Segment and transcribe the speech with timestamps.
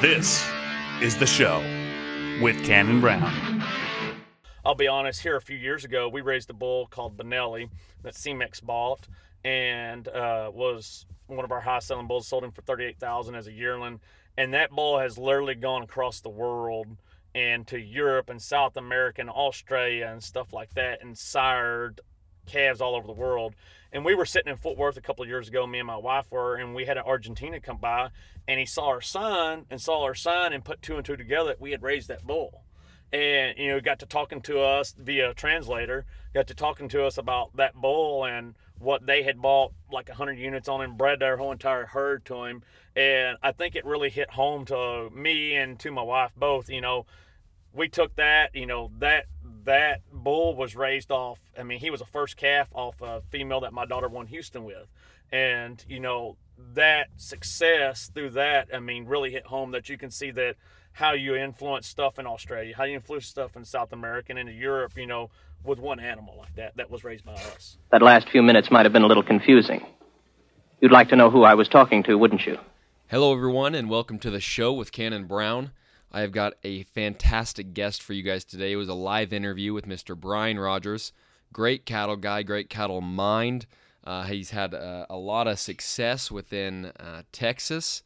[0.00, 0.48] This
[1.02, 1.58] is the show
[2.40, 3.64] with Cannon Brown.
[4.64, 7.68] I'll be honest, here a few years ago, we raised a bull called Benelli
[8.02, 9.08] that CMEX bought
[9.44, 13.52] and uh, was one of our high selling bulls, sold him for 38000 as a
[13.52, 13.98] yearling.
[14.38, 16.86] And that bull has literally gone across the world
[17.34, 22.00] and to Europe and South America and Australia and stuff like that and sired
[22.46, 23.54] calves all over the world.
[23.92, 25.96] And we were sitting in Fort Worth a couple of years ago, me and my
[25.96, 28.10] wife were, and we had an Argentina come by
[28.48, 31.48] and he saw our son and saw our son and put two and two together
[31.48, 32.62] that we had raised that bull.
[33.12, 36.04] And, you know, got to talking to us via translator,
[36.34, 40.38] got to talking to us about that bull and what they had bought like 100
[40.38, 42.62] units on and bred their whole entire herd to him.
[42.94, 46.80] And I think it really hit home to me and to my wife both, you
[46.80, 47.06] know,
[47.72, 49.26] we took that, you know, that
[49.66, 51.38] that bull was raised off.
[51.58, 54.64] I mean, he was a first calf off a female that my daughter won Houston
[54.64, 54.88] with,
[55.30, 56.36] and you know
[56.74, 58.68] that success through that.
[58.72, 60.56] I mean, really hit home that you can see that
[60.92, 64.52] how you influence stuff in Australia, how you influence stuff in South America and into
[64.52, 64.96] Europe.
[64.96, 65.30] You know,
[65.64, 67.76] with one animal like that that was raised by us.
[67.90, 69.84] That last few minutes might have been a little confusing.
[70.80, 72.58] You'd like to know who I was talking to, wouldn't you?
[73.08, 75.72] Hello, everyone, and welcome to the show with Cannon Brown.
[76.12, 78.72] I have got a fantastic guest for you guys today.
[78.72, 80.18] It was a live interview with Mr.
[80.18, 81.12] Brian Rogers.
[81.52, 83.66] Great cattle guy, great cattle mind.
[84.04, 88.02] Uh, he's had a, a, lot of success within uh, Texas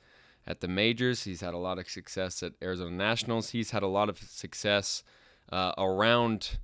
[0.46, 1.24] at the majors.
[1.24, 3.50] He's had a lot of success at Arizona Nationals.
[3.50, 5.02] He's had a lot of success
[5.52, 6.58] uh, around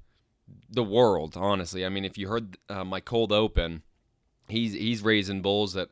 [0.71, 1.37] the world.
[1.37, 3.83] Honestly, I mean, if you heard uh, my cold open,
[4.49, 5.91] he's he's raising bulls that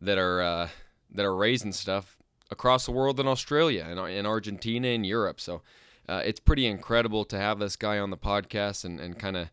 [0.00, 0.68] that are uh,
[1.10, 2.15] that are raising stuff
[2.50, 5.40] across the world in Australia and in Argentina and Europe.
[5.40, 5.62] So
[6.08, 9.48] uh, it's pretty incredible to have this guy on the podcast and, and kind of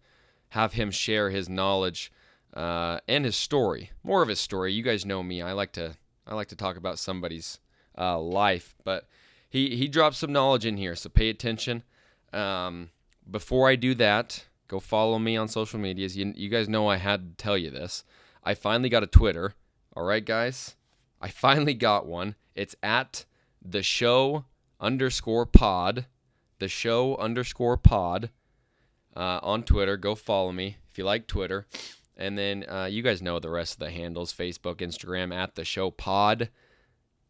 [0.50, 2.12] have him share his knowledge
[2.54, 3.92] uh, and his story.
[4.04, 4.74] More of his story.
[4.74, 5.42] You guys know me.
[5.42, 7.60] I like to I like to talk about somebody's
[7.98, 9.08] uh, life, but
[9.50, 10.96] he he dropped some knowledge in here.
[10.96, 11.84] So pay attention.
[12.32, 12.92] Um,
[13.30, 16.18] before I do that, go follow me on social medias.
[16.18, 18.04] You, you guys know I had to tell you this.
[18.44, 19.54] I finally got a Twitter.
[19.96, 20.76] All right, guys.
[21.22, 22.36] I finally got one.
[22.56, 23.26] It's at
[23.62, 24.46] the show
[24.80, 26.06] underscore pod.
[26.60, 28.30] The show underscore pod
[29.16, 29.98] uh, on Twitter.
[29.98, 31.68] Go follow me if you like Twitter.
[32.16, 35.66] And then uh, you guys know the rest of the handles Facebook, Instagram, at the
[35.66, 36.50] show pod.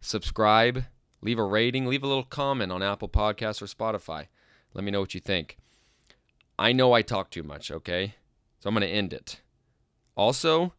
[0.02, 0.84] Subscribe,
[1.22, 4.28] leave a rating, leave a little comment on Apple Podcasts or Spotify.
[4.74, 5.58] Let me know what you think.
[6.60, 8.16] I know I talk too much, okay?
[8.60, 9.42] So I'm going to end it.
[10.16, 10.74] Also,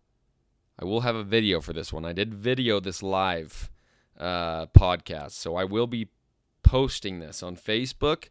[0.78, 2.04] I will have a video for this one.
[2.04, 3.70] I did video this live
[4.18, 6.08] uh, podcast, so I will be
[6.62, 8.28] posting this on Facebook, a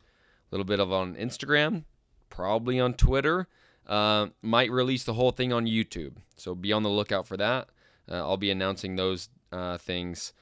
[0.52, 1.84] little bit of on Instagram,
[2.30, 3.48] probably on Twitter.
[3.88, 7.68] Uh, might release the whole thing on YouTube, so be on the lookout for that.
[8.10, 10.34] Uh, I'll be announcing those uh, things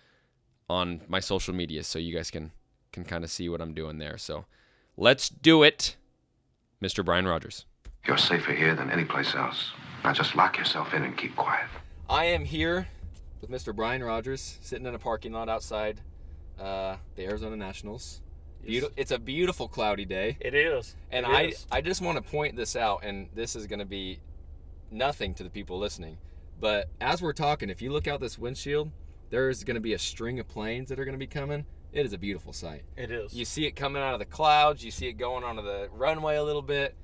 [0.70, 2.52] on my social media, so you guys can
[2.92, 4.18] can kind of see what I'm doing there.
[4.18, 4.46] So
[4.98, 5.96] let's do it,
[6.82, 7.04] Mr.
[7.04, 7.66] Brian Rogers.
[8.06, 9.72] You're safer here than any place else.
[10.04, 11.68] Now just lock yourself in and keep quiet.
[12.10, 12.88] I am here
[13.42, 13.76] with Mr.
[13.76, 16.02] Brian Rogers, sitting in a parking lot outside
[16.60, 18.22] uh, the Arizona Nationals.
[18.64, 18.94] Beautiful.
[18.96, 20.38] It's a beautiful cloudy day.
[20.40, 20.96] It is.
[21.12, 21.66] And it I, is.
[21.72, 24.20] I just want to point this out, and this is going to be
[24.92, 26.18] nothing to the people listening.
[26.60, 28.92] But as we're talking, if you look out this windshield,
[29.32, 31.66] there's going to be a string of planes that are going to be coming.
[31.92, 32.84] It is a beautiful sight.
[32.96, 33.34] It is.
[33.34, 34.86] You see it coming out of the clouds.
[34.86, 36.96] You see it going onto the runway a little bit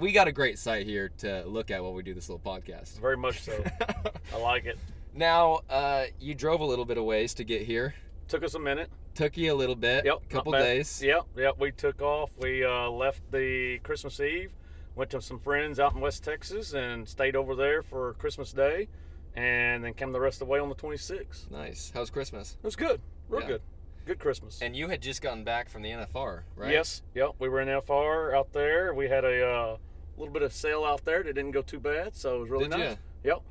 [0.00, 3.00] we got a great site here to look at while we do this little podcast.
[3.00, 3.64] Very much so.
[4.34, 4.78] I like it.
[5.18, 7.92] Now, uh, you drove a little bit of ways to get here.
[8.28, 8.88] Took us a minute.
[9.16, 10.04] Took you a little bit.
[10.04, 10.18] Yep.
[10.22, 11.02] A couple days.
[11.02, 11.22] Yep.
[11.36, 11.58] Yep.
[11.58, 12.30] We took off.
[12.38, 14.52] We uh, left the Christmas Eve.
[14.94, 18.86] Went to some friends out in West Texas and stayed over there for Christmas Day,
[19.34, 21.50] and then came the rest of the way on the 26th.
[21.50, 21.90] Nice.
[21.92, 22.56] How's Christmas?
[22.62, 23.00] It was good.
[23.28, 23.46] Real Yeah.
[23.48, 23.62] good.
[24.06, 24.62] Good Christmas.
[24.62, 26.70] And you had just gotten back from the NFR, right?
[26.70, 27.02] Yes.
[27.16, 27.32] Yep.
[27.40, 28.94] We were NFR out there.
[28.94, 29.76] We had a uh,
[30.16, 32.68] little bit of sale out there that didn't go too bad, so it was really
[32.68, 32.90] Did nice.
[33.24, 33.34] ya?
[33.34, 33.42] Yep.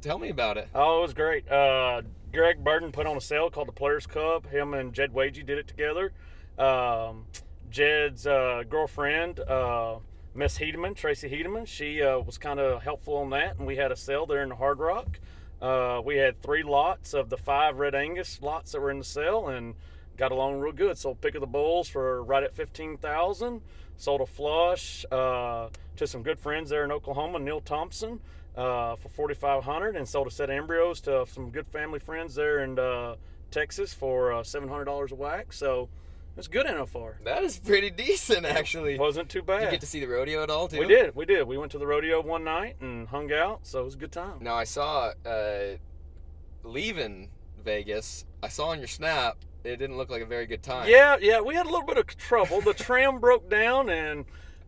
[0.00, 0.68] Tell me about it.
[0.74, 1.50] Oh, it was great.
[1.50, 4.46] Uh, Greg Burden put on a sale called the Players Cup.
[4.46, 6.12] Him and Jed Wagey did it together.
[6.58, 7.24] Um,
[7.70, 9.96] Jed's uh, girlfriend, uh,
[10.34, 13.90] Miss Hedeman, Tracy Hedeman, she uh, was kind of helpful on that, and we had
[13.92, 15.18] a sale there in the Hard Rock.
[15.60, 19.04] Uh, we had three lots of the five Red Angus lots that were in the
[19.04, 19.74] sale, and
[20.16, 20.96] got along real good.
[20.96, 23.62] Sold pick of the bulls for right at fifteen thousand.
[23.96, 28.20] Sold a flush uh, to some good friends there in Oklahoma, Neil Thompson,
[28.58, 32.00] uh, for forty five hundred, and sold a set of embryos to some good family
[32.00, 33.14] friends there in uh,
[33.50, 35.52] Texas for uh, seven hundred dollars a whack.
[35.52, 35.88] So
[36.36, 37.14] it's good NFR.
[37.24, 38.98] That is pretty decent, actually.
[38.98, 39.58] Wasn't too bad.
[39.60, 40.78] Did you get to see the rodeo at all, too?
[40.78, 41.46] we did, we did.
[41.48, 44.12] We went to the rodeo one night and hung out, so it was a good
[44.12, 44.38] time.
[44.40, 45.76] Now, I saw, uh,
[46.62, 47.30] leaving
[47.64, 50.88] Vegas, I saw on your snap, it didn't look like a very good time.
[50.88, 52.60] Yeah, yeah, we had a little bit of trouble.
[52.60, 54.24] The tram broke down, and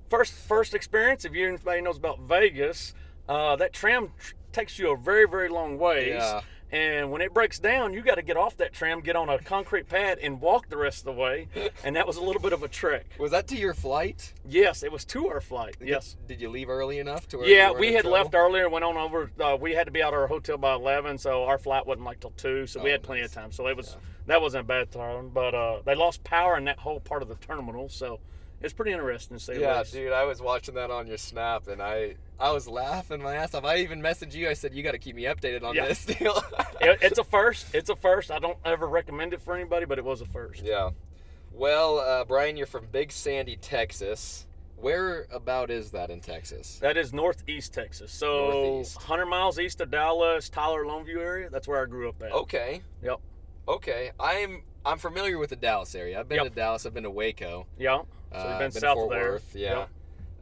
[0.09, 1.25] first first experience.
[1.25, 2.95] If you anybody knows about Vegas,
[3.31, 6.15] uh, that tram tr- takes you a very very long ways.
[6.19, 6.41] Yeah.
[6.73, 9.41] And when it breaks down, you got to get off that tram, get on a
[9.41, 11.49] concrete pad, and walk the rest of the way.
[11.82, 13.06] And that was a little bit of a trick.
[13.19, 14.32] Was that to your flight?
[14.49, 15.77] Yes, it was to our flight.
[15.81, 16.15] Yes.
[16.29, 17.49] Did, did you leave early enough to where?
[17.49, 18.12] Yeah, we had trouble?
[18.19, 19.32] left earlier, went on over.
[19.41, 22.05] Uh, we had to be out of our hotel by eleven, so our flight wasn't
[22.05, 22.69] like till two.
[22.69, 23.31] So we Oh, had plenty nice.
[23.31, 23.50] of time.
[23.50, 23.97] So it was
[24.29, 25.31] that wasn't a bad time.
[25.31, 28.21] But uh, they lost power in that whole part of the terminal, so
[28.61, 29.93] it's pretty interesting to say Yeah, least.
[29.93, 33.55] dude, I was watching that on your snap, and I I was laughing my ass
[33.55, 33.65] off.
[33.65, 34.49] I even messaged you.
[34.49, 35.87] I said you got to keep me updated on Yeah.
[35.89, 36.43] this deal.
[36.81, 37.75] It- it's a first.
[37.75, 38.31] It's a first.
[38.31, 40.62] I don't ever recommend it for anybody, but it was a first.
[40.62, 40.91] yeah.
[41.53, 44.47] Well, uh, Brian, you're from Big Sandy, Texas.
[44.77, 46.79] Where about is that in Texas?
[46.81, 48.11] That is northeast Texas.
[48.13, 48.97] So Northeast.
[48.97, 51.51] 100 miles east of Dallas, Tyler, Longview area.
[51.51, 52.33] That's where I grew up at.
[52.33, 52.81] Okay.
[53.03, 53.19] Yep.
[53.69, 54.13] Okay.
[54.19, 56.19] I'm I'm familiar with the Dallas area.
[56.21, 56.44] I've been Yep.
[56.49, 56.87] to Dallas.
[56.87, 57.67] I've been to Waco.
[57.79, 58.03] Yeah.
[58.32, 59.31] So Uh, you've been to south Fort there.
[59.32, 59.55] Worth.
[59.55, 59.87] Yeah.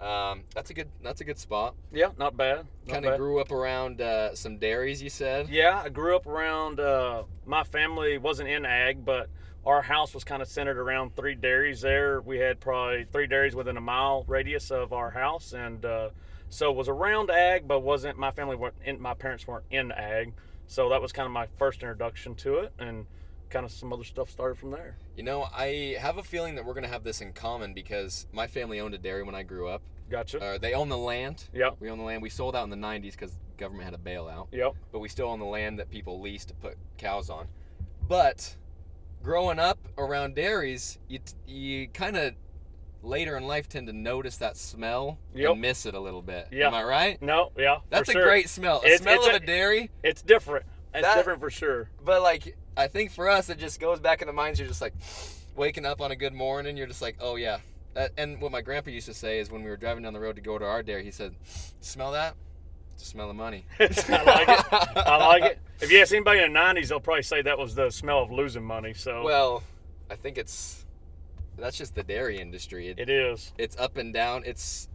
[0.00, 1.74] Um, that's a good that's a good spot.
[1.90, 2.66] Yeah, not bad.
[2.88, 5.02] Kind of grew up around uh, some dairies.
[5.02, 5.48] You said.
[5.48, 6.78] Yeah, I grew up around.
[6.78, 9.28] Uh, my family wasn't in ag, but
[9.66, 11.80] our house was kind of centered around three dairies.
[11.80, 16.10] There, we had probably three dairies within a mile radius of our house, and uh,
[16.48, 18.16] so it was around ag, but wasn't.
[18.16, 18.76] My family weren't.
[18.84, 20.32] In, my parents weren't in ag,
[20.68, 23.06] so that was kind of my first introduction to it, and
[23.50, 24.96] kind of some other stuff started from there.
[25.16, 28.46] You know, I have a feeling that we're gonna have this in common because my
[28.46, 29.82] family owned a dairy when I grew up.
[30.10, 30.40] Gotcha.
[30.40, 31.44] Uh, they own the land.
[31.52, 31.76] Yep.
[31.80, 32.22] We own the land.
[32.22, 34.46] We sold out in the '90s because government had a bailout.
[34.52, 34.72] Yep.
[34.92, 37.48] But we still own the land that people lease to put cows on.
[38.08, 38.56] But
[39.22, 42.34] growing up around dairies, you t- you kind of
[43.02, 45.52] later in life tend to notice that smell Yep.
[45.52, 46.48] and miss it a little bit.
[46.50, 46.68] Yeah.
[46.68, 47.22] Am I right?
[47.22, 47.52] No.
[47.56, 47.76] Yeah.
[47.78, 48.24] for That's a sure.
[48.24, 48.80] great smell.
[48.82, 49.90] A It's- smell it's of a- a dairy.
[50.02, 50.64] It's different.
[50.94, 51.90] It's That- different for sure.
[52.04, 54.58] But like, I think for us, it just goes back in the minds.
[54.58, 54.94] You're just like
[55.56, 56.76] waking up on a good morning.
[56.76, 57.58] You're just like, oh yeah.
[57.94, 60.20] That, and what my grandpa used to say is when we were driving down the
[60.20, 61.34] road to go to our dairy, he said,
[61.80, 62.34] "Smell that?
[62.94, 64.64] It's the smell of money." I like it.
[64.96, 65.58] I like it.
[65.80, 68.30] If you ask anybody in the '90s, they'll probably say that was the smell of
[68.30, 68.92] losing money.
[68.92, 69.62] So Well,
[70.10, 70.84] I think it's
[71.56, 72.88] that's just the dairy industry.
[72.88, 73.52] It, it is.
[73.58, 74.42] it's up and down.
[74.44, 74.88] It's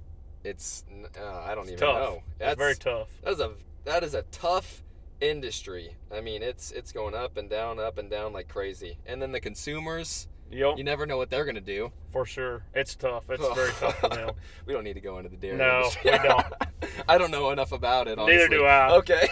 [0.43, 0.85] it's
[1.19, 1.97] uh, I don't It's even tough.
[1.97, 2.23] know.
[2.39, 3.07] It's very tough.
[3.23, 3.51] That is a
[3.85, 4.82] that is a tough
[5.23, 5.95] industry.
[6.11, 8.97] I mean, it's it's going up and down, up and down like crazy.
[9.05, 11.91] And then the consumers, Yep, you never know what they're gonna do.
[12.11, 12.63] for sure.
[12.73, 13.23] It's tough.
[13.29, 14.31] It's very tough for them.
[14.65, 15.57] we don't need to go into the dairy.
[15.57, 16.11] No, industry.
[16.11, 16.45] we don't.
[17.07, 18.17] I don't know enough about it.
[18.17, 18.91] Neither do I.
[18.97, 19.27] Okay.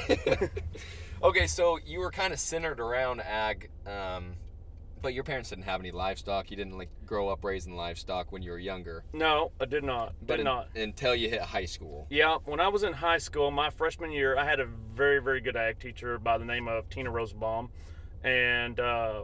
[1.24, 4.34] okay, so you were kind of centered around ag, um,
[5.02, 6.52] but your parents didn't have any livestock.
[6.52, 9.04] You didn't like grow up raising livestock when you were younger.
[9.14, 10.14] No, I did not.
[10.26, 10.70] But Did not.
[10.76, 12.08] until you hit high school.
[12.10, 15.42] Yeah, when I was in high school, my freshman year, I had a very, very
[15.42, 17.70] good ag teacher by the name of Tina Rosenbaum.
[18.24, 19.24] And uh,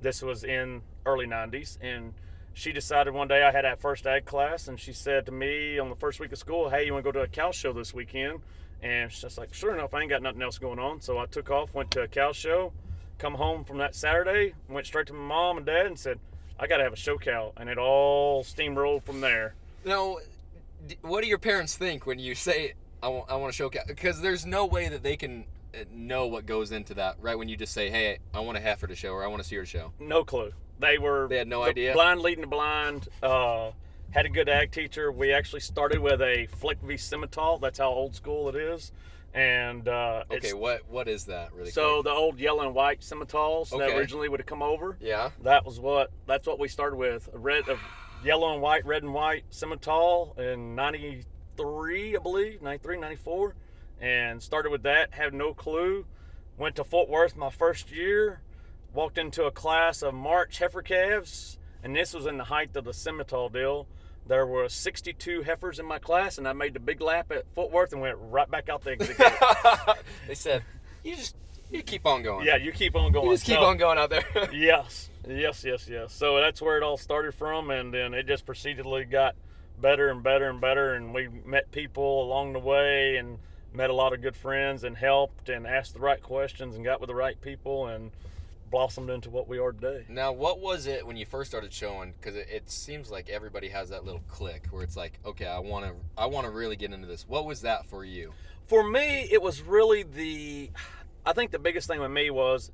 [0.00, 1.78] this was in early 90s.
[1.80, 2.14] And
[2.54, 5.78] she decided one day I had that first ag class, and she said to me
[5.78, 7.72] on the first week of school, Hey, you want to go to a cow show
[7.72, 8.40] this weekend?
[8.82, 11.00] And she's just like, Sure enough, I ain't got nothing else going on.
[11.00, 12.72] So I took off, went to a cow show,
[13.18, 16.18] come home from that Saturday, went straight to my mom and dad and said,
[16.58, 17.52] I got to have a show cow.
[17.56, 19.54] And it all steamrolled from there.
[19.84, 20.18] Now,
[21.02, 23.82] what do your parents think when you say, I want, I want to show cow?
[23.86, 27.36] Because there's no way that they can uh, know what goes into that, right?
[27.36, 29.48] When you just say, hey, I want a heifer to show or I want to
[29.48, 29.92] see her show.
[30.00, 30.52] No clue.
[30.78, 31.26] They were.
[31.28, 31.92] They had no the idea?
[31.94, 33.08] Blind leading the blind.
[33.22, 33.70] Uh,
[34.10, 35.10] had a good ag teacher.
[35.10, 37.60] We actually started with a Fleckvieh Simmental.
[37.60, 38.92] That's how old school it is.
[39.36, 41.70] And uh, Okay, what what is that really?
[41.70, 42.04] so quick?
[42.04, 44.96] the old yellow and white Simmentals that originally would have come over.
[45.00, 45.30] yeah.
[45.42, 46.10] That was what.
[46.26, 47.28] That's what we started with.
[47.34, 47.78] A red, a
[48.24, 53.54] yellow and white, red and white Simmental in '93, I believe, 93, 94,
[54.00, 55.14] and started with that.
[55.14, 56.06] Had no clue.
[56.58, 58.40] Went to Fort Worth my first year.
[58.94, 62.84] Walked into a class of March heifer calves, and this was in the height of
[62.84, 63.86] the Simmental deal.
[64.28, 67.70] There were 62 heifers in my class, and I made the big lap at Fort
[67.70, 69.32] Worth and went right back out the exit gate.
[70.26, 70.64] they said,
[71.04, 71.36] you just
[71.70, 72.44] you keep on going.
[72.46, 73.26] yeah, you keep on going.
[73.26, 74.24] You just keep So- on going out there.
[74.52, 76.12] yes, yes, yes, yes.
[76.12, 79.36] So that's where it all started from, and then it just proceededly got
[79.80, 83.38] better and better and better, and we met people along the way, and
[83.72, 87.00] met a lot of good friends, and helped, and asked the right questions, and got
[87.00, 88.10] with the right people, and
[88.70, 90.04] blossomed into what we are today.
[90.08, 92.14] Now, what was it when you first started showing?
[92.18, 95.58] Because it, it seems like everybody has that little click where it's like, okay, I
[95.58, 97.26] want to, I want to really get into this.
[97.28, 98.32] What was that for you?
[98.66, 100.70] For me, it was really the.
[101.24, 102.70] I think the biggest thing with me was,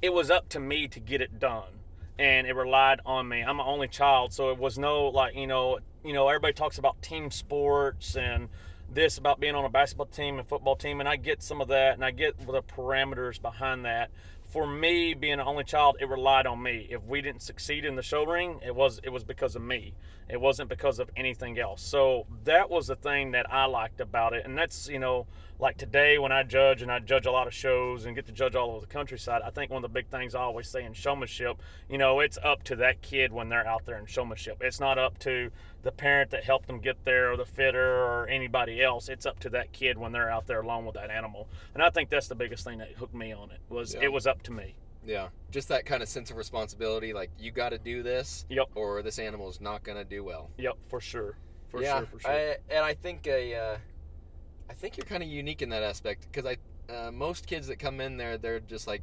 [0.00, 1.72] it was up to me to get it done,
[2.18, 3.42] and it relied on me.
[3.42, 6.78] I'm an only child, so it was no like you know, you know, everybody talks
[6.78, 8.48] about team sports and
[8.92, 11.68] this about being on a basketball team and football team, and I get some of
[11.68, 14.10] that, and I get the parameters behind that.
[14.54, 16.86] For me being an only child, it relied on me.
[16.88, 19.94] If we didn't succeed in the show ring, it was it was because of me.
[20.28, 21.82] It wasn't because of anything else.
[21.82, 25.26] So that was the thing that I liked about it, and that's you know
[25.58, 28.32] like today when I judge and I judge a lot of shows and get to
[28.32, 30.84] judge all over the countryside, I think one of the big things I always say
[30.84, 34.58] in showmanship, you know, it's up to that kid when they're out there in showmanship.
[34.60, 35.50] It's not up to
[35.82, 39.08] the parent that helped them get there or the fitter or anybody else.
[39.08, 41.46] It's up to that kid when they're out there alone with that animal.
[41.72, 44.02] And I think that's the biggest thing that hooked me on it was Yeah.
[44.04, 44.74] it was up to me.
[45.06, 47.12] Yeah, just that kind of sense of responsibility.
[47.12, 48.70] Like you got to do this, Yep.
[48.74, 50.50] or this animal is not gonna do well.
[50.56, 51.36] Yep, for sure.
[51.68, 52.30] For yeah, sure, for sure.
[52.30, 53.76] I, and I think a, uh,
[54.68, 57.78] I think you're kind of unique in that aspect because I, uh, most kids that
[57.78, 59.02] come in there, they're just like,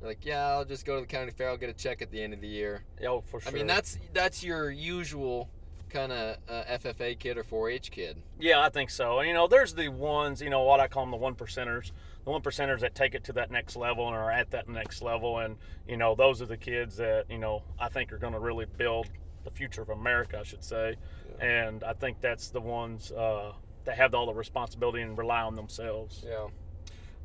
[0.00, 2.10] they're like, yeah, I'll just go to the county fair, I'll get a check at
[2.10, 2.84] the end of the year.
[3.06, 3.50] oh, for sure.
[3.50, 5.50] I mean, that's that's your usual
[5.90, 8.22] kind of uh, FFA kid or 4-H kid.
[8.38, 9.18] Yeah, I think so.
[9.18, 11.90] And you know, there's the ones, you know, what I call them the one percenters,
[12.24, 15.02] the one percenters that take it to that next level and are at that next
[15.02, 15.38] level.
[15.38, 15.56] And
[15.86, 18.66] you know, those are the kids that you know I think are going to really
[18.76, 19.08] build
[19.44, 20.96] the future of America, I should say.
[21.40, 23.52] And I think that's the ones uh,
[23.90, 26.24] that have all the responsibility and rely on themselves.
[26.26, 26.46] Yeah.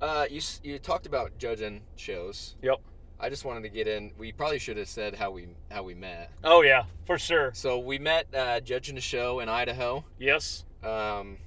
[0.01, 2.55] Uh, you you talked about judging shows.
[2.63, 2.79] Yep.
[3.19, 4.11] I just wanted to get in.
[4.17, 6.31] We probably should have said how we how we met.
[6.43, 7.51] Oh yeah, for sure.
[7.53, 10.03] So we met uh, judging a show in Idaho.
[10.19, 10.65] Yes.
[10.83, 11.37] Um,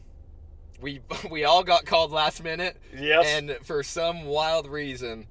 [0.81, 3.27] we we all got called last minute, Yes.
[3.27, 5.27] and for some wild reason,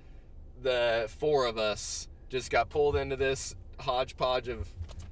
[0.62, 4.68] the four of us just got pulled into this hodgepodge of.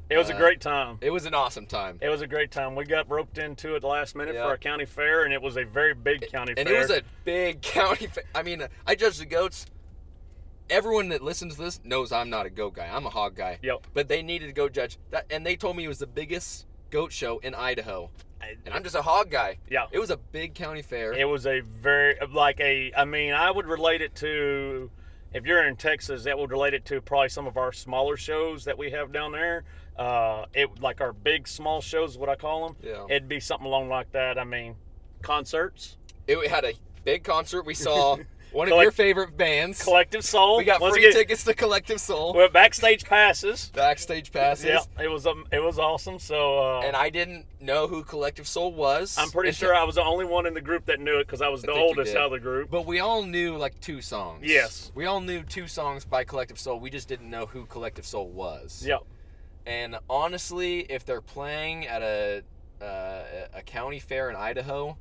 [0.09, 0.97] It was a uh, great time.
[1.01, 2.75] It was an awesome time, It was a great time.
[2.75, 4.47] We got roped into it last minute Yeah.
[4.47, 6.67] for a county fair, and it was a very big county and fair.
[6.67, 8.07] And it was a big county.
[8.07, 9.65] Fa- I mean, I judge the goats.
[10.69, 12.89] Everyone that listens to this knows I'm not a goat guy.
[12.91, 13.59] I'm a hog guy.
[13.61, 13.85] Yep.
[13.93, 16.65] But they needed to go judge that, and they told me it was the biggest
[16.89, 18.09] goat show in Idaho.
[18.41, 19.57] And I'm just a hog guy.
[19.69, 19.87] Yeah.
[19.91, 21.13] It was a big county fair.
[21.13, 22.91] It was a very like a.
[22.95, 24.91] I mean, I would relate it to
[25.35, 28.63] if you're in Texas, that would relate it to probably some of our smaller shows
[28.63, 29.65] that we have down there.
[29.97, 32.77] Uh, it like our big small shows, what I call them.
[32.81, 33.05] Yeah.
[33.09, 34.39] It'd be something along like that.
[34.39, 34.75] I mean,
[35.21, 36.73] concerts, It had a
[37.03, 37.65] big concert.
[37.65, 38.17] We saw
[38.55, 39.83] one of your favorite bands.
[39.83, 40.57] Collective Soul.
[40.57, 43.69] we got Once free again, tickets to Collective Soul, We have backstage passes.
[43.75, 44.65] backstage passes.
[44.65, 46.19] Yeah, it was um, it was awesome.
[46.19, 49.17] So uh, And I didn't know who Collective Soul was.
[49.17, 51.41] I'm pretty sure I was the only one in the group that knew it because
[51.41, 52.69] I was the think oldest out of the group.
[52.69, 54.41] But we all knew like two songs.
[54.43, 54.91] Yes.
[54.95, 56.79] We all knew two songs by Collective Soul.
[56.79, 58.83] We just didn't know who Collective Soul was.
[58.85, 59.03] Yep.
[59.65, 62.43] And honestly, if they're playing at a
[62.81, 64.97] uh, a county fair in Idaho,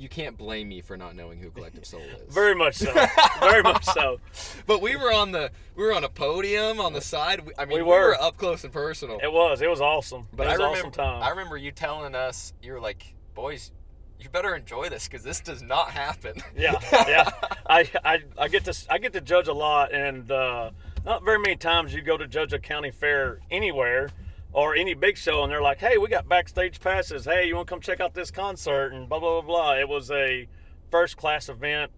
[0.00, 2.34] you can't blame me for not knowing who Collective Soul is.
[2.34, 2.92] Very much so.
[3.40, 4.18] Very much so.
[4.66, 7.44] But we were on the we were on a podium on the side.
[7.46, 8.08] We- I mean, We we were.
[8.08, 9.18] were, up close and personal.
[9.22, 9.60] It was.
[9.60, 10.26] It was awesome.
[10.34, 11.22] But it I was an remember, awesome time.
[11.22, 13.72] I remember you telling us, you were like, boys,
[14.18, 16.34] you better enjoy this because this does not happen.
[16.56, 16.78] yeah,
[17.08, 17.30] yeah.
[17.66, 20.70] I, I I get to I get to judge a lot, and uh,
[21.04, 24.10] not very many times you go to judge a county fair anywhere
[24.52, 27.24] or any big show, and they're like, "Hey, we got backstage passes.
[27.24, 29.74] Hey, you want to come check out this concert?" And blah blah blah blah.
[29.78, 30.48] It was a
[30.90, 31.92] first class event,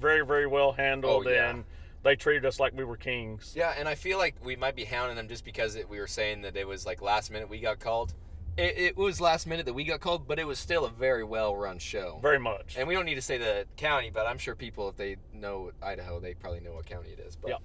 [0.00, 1.50] very very well handled, Oh, yeah.
[1.50, 1.64] and
[2.02, 3.54] they treated us like we were kings.
[3.56, 6.06] yeah, and I feel like we might be hounding them just because it, we were
[6.06, 8.12] saying that it was like last minute we got called.
[8.56, 11.24] It, it was last minute that we got called, but it was still a very
[11.24, 12.20] well run show.
[12.22, 12.76] Very much.
[12.78, 15.72] And we don't need to say the county, but I'm sure people, if they know
[15.82, 17.34] Idaho, they probably know what county it is.
[17.34, 17.56] But, Yeah.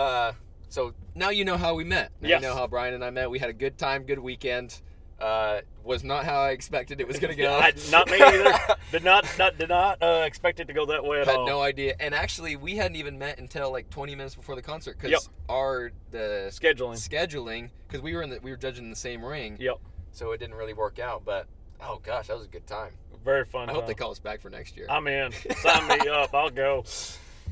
[0.00, 0.32] Uh,
[0.68, 2.12] so now you know how we met.
[2.20, 2.42] Now Yes.
[2.42, 3.30] you know how Brian and I met.
[3.30, 4.80] We had a good time, good weekend.
[5.18, 7.56] Uh, was not how I expected it was going to go.
[7.58, 8.52] I, not me either.
[8.92, 11.46] did not, not did not uh, expect it to go that way at had all.
[11.46, 11.94] Had no idea.
[11.98, 15.20] And actually, we hadn't even met until like 20 minutes before the concert because Yep.
[15.48, 16.96] our the Scheduling.
[17.08, 19.76] scheduling because we were in the we were judging the same ring, Yep.
[20.12, 21.22] so it didn't really work out.
[21.24, 21.46] But
[21.80, 22.92] oh gosh, that was a good time.
[23.24, 23.70] Very fun.
[23.70, 24.86] I hope they call us back for next year.
[24.90, 25.32] I'm in.
[25.62, 26.34] Sign me up.
[26.34, 26.84] I'll go.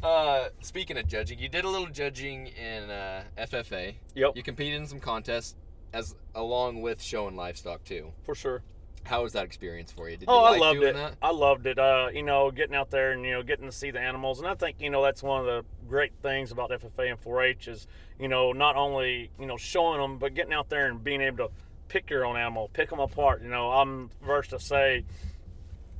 [0.04, 3.94] Uh, speaking of judging, you did a little judging in uh, FFA.
[4.14, 4.36] Yep.
[4.36, 5.56] You competed in some contests
[5.94, 8.12] as along with showing livestock too.
[8.24, 8.62] For sure.
[9.04, 10.16] How was that experience for you?
[10.18, 10.92] Did Oh, you like I loved doing it.
[10.94, 11.14] that?
[11.22, 11.78] I loved it.
[11.78, 14.48] Uh, you know, getting out there and you know getting to see the animals, and
[14.48, 17.86] I think you know that's one of the great things about FFA and 4-H is
[18.18, 21.48] you know not only you know showing them, but getting out there and being able
[21.48, 21.52] to
[21.88, 23.42] pick your own animal, pick them apart.
[23.42, 25.04] You know, I'm first to say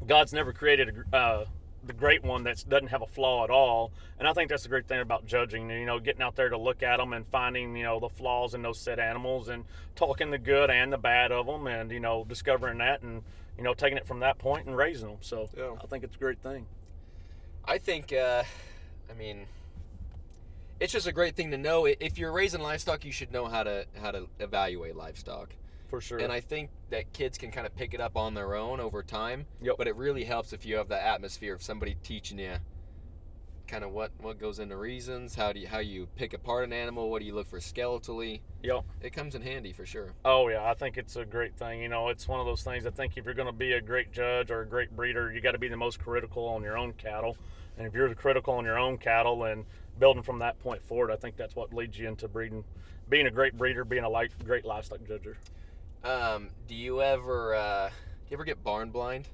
[0.06, 1.44] God's never created a, uh,
[1.86, 4.68] the great one that doesn't have a flaw at all, and I think that's the
[4.68, 5.70] great thing about judging.
[5.70, 8.54] You know, getting out there to look at them and finding you know the flaws
[8.54, 9.64] in those said animals and
[9.96, 13.22] talking the good and the bad of them, and you know discovering that and
[13.56, 15.18] you know taking it from that point and raising them.
[15.20, 15.74] So Yeah.
[15.82, 16.66] I think it's a great thing.
[17.66, 18.42] I think, uh,
[19.10, 19.46] I mean,
[20.80, 21.86] it's just a great thing to know.
[21.86, 25.54] If you're raising livestock, you should know how to how to evaluate livestock.
[25.94, 26.18] For sure.
[26.18, 29.02] And I think that kids can kind of pick it up on their own over
[29.02, 29.46] time.
[29.62, 29.76] Yep.
[29.78, 32.56] But it really helps if you have that atmosphere of somebody teaching you
[33.66, 35.34] kind of what what goes into reasons?
[35.34, 37.10] How do you how you pick apart an animal?
[37.10, 38.40] What do you look for skeletally?
[38.62, 38.84] Yep.
[39.00, 40.12] It comes in handy for sure.
[40.24, 41.80] Oh yeah, I think it's a great thing.
[41.80, 42.86] You know, it's one of those things.
[42.86, 45.40] I think if you're going to be a great judge or a great breeder, you
[45.40, 47.36] got to be the most critical on your own cattle.
[47.76, 49.64] And if you're the critical on your own cattle and
[49.98, 52.64] building from that point forward, I think that's what leads you into breeding,
[53.08, 55.34] being a great breeder, being a li- great livestock judger.
[56.04, 57.94] Um, do you ever uh, do
[58.30, 59.28] you ever get barn blind?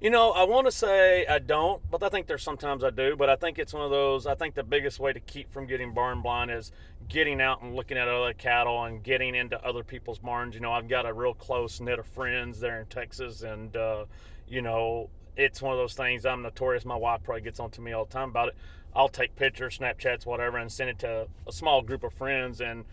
[0.00, 3.14] You know, I want to say I don't, but I think there's sometimes I do.
[3.14, 4.26] But I think it's one of those.
[4.26, 6.72] I think the biggest way to keep from getting barn blind is
[7.08, 10.56] getting out and looking at other cattle and getting into other people's barns.
[10.56, 14.06] You know, I've got a real close knit of friends there in Texas, and uh,
[14.48, 16.26] you know, it's one of those things.
[16.26, 16.84] I'm notorious.
[16.84, 18.56] My wife probably gets on to me all the time about it.
[18.92, 22.84] I'll take pictures, Snapchats, whatever, and send it to a small group of friends and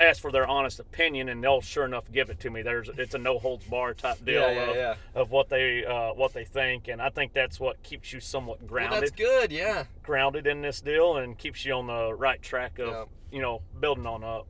[0.00, 2.62] ask for their honest opinion, and they'll sure enough give it to me.
[2.62, 4.94] There's it's a no holds bar type deal Yeah, yeah, of, yeah.
[5.14, 8.60] of what they uh, what they think, and I think that's what keeps you somewhat
[8.60, 9.52] Well, grounded that's good.
[9.52, 9.84] Yeah.
[10.02, 14.06] grounded in this deal and keeps you on the right track of you know building
[14.06, 14.46] on up.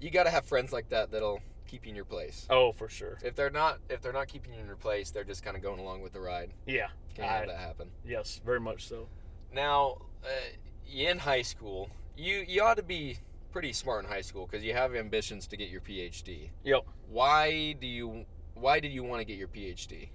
[0.00, 2.46] You got to have friends like that that'll keep you in your place.
[2.48, 3.18] Oh, for sure.
[3.22, 5.62] If they're not if they're not keeping you in your place, they're just kind of
[5.62, 6.50] going along with the ride.
[6.66, 6.88] Yeah.
[7.14, 7.90] Can't I- have that happen.
[8.04, 9.08] Yes, very much so.
[9.52, 10.28] Now, uh,
[10.90, 13.18] in high school, you you ought to be
[13.50, 16.50] pretty smart in high school because you have ambitions to get your PhD.
[16.64, 16.86] Yep.
[17.08, 20.08] Why do you Why did you want to get your PhD?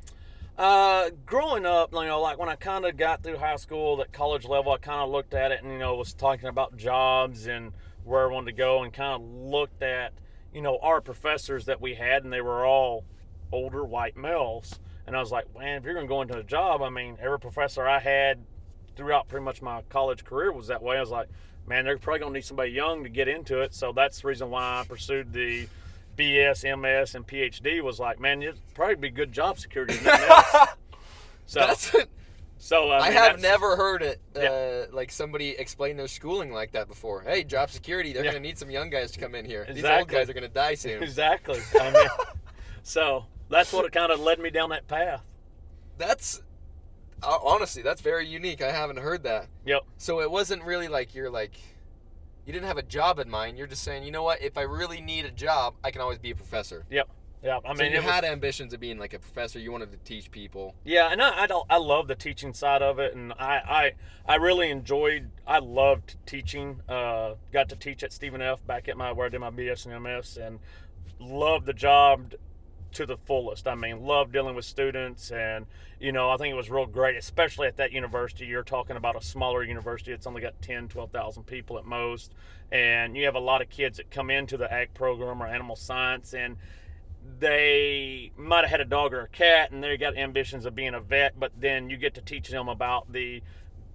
[0.57, 4.13] Uh, growing up, you know, like when I kind of got through high school, at
[4.13, 7.47] college level, I kind of looked at it and you know was talking about jobs
[7.47, 7.73] and
[8.05, 10.13] where I wanted to go, and kind of looked at
[10.53, 13.03] you know our professors that we had, and they were all
[13.51, 16.81] older white males, and I was like, man, if you're gonna go into a job,
[16.81, 18.45] I mean, every professor I had
[18.95, 20.95] throughout pretty much my college career was that way.
[20.95, 21.27] I was like,
[21.67, 24.49] man, they're probably gonna need somebody young to get into it, so that's the reason
[24.49, 25.67] why I pursued the
[26.17, 27.81] BS, MS, and PhD.
[27.81, 29.95] Was like, man, it'd probably be good job security.
[29.97, 30.69] than anything else.
[31.47, 31.95] So, That's
[32.57, 34.85] so I, I have never heard it uh, Yeah.
[34.91, 37.21] like somebody explain their schooling like that before.
[37.21, 38.31] Hey, job security, they're Yeah.
[38.31, 39.67] gonna need some young guys to come in here.
[39.71, 41.03] These old guys are gonna die soon.
[41.03, 41.59] exactly.
[41.79, 42.07] I mean,
[42.83, 45.21] so that's what it kind of led me down that path.
[45.97, 46.41] That's
[47.23, 48.61] honestly, that's very unique.
[48.61, 49.47] I haven't heard that.
[49.65, 49.81] Yep.
[49.97, 51.53] So it wasn't really like you're like
[52.45, 53.57] you didn't have a job in mind.
[53.57, 54.41] You're just saying, you know what?
[54.41, 56.85] If I really need a job, I can always be a professor.
[56.91, 57.09] Yep.
[57.43, 57.61] Yep.
[57.63, 59.59] I mean, so you it was- had ambitions of being like a professor.
[59.59, 60.75] You wanted to teach people.
[60.83, 61.47] Yeah, and I, I.
[61.69, 63.93] I love the teaching side of it, and I
[64.27, 65.29] I, I really enjoyed.
[65.45, 66.81] I loved teaching.
[66.89, 68.65] Uh, got to teach at Stephen F.
[68.65, 70.59] back at my where I did my BS and MS, and
[71.19, 72.33] loved the job
[72.95, 73.67] to the fullest.
[73.67, 75.65] I mean, love dealing with students, and
[75.99, 78.45] you know, I think it was real great, especially at that university.
[78.45, 82.33] You're talking about a smaller university; it's only got 10, 12,000 people at most,
[82.71, 85.75] and you have a lot of kids that come into the ag program or animal
[85.75, 86.57] science, and
[87.39, 90.93] they might have had a dog or a cat and they got ambitions of being
[90.93, 93.41] a vet but then you get to teach them about the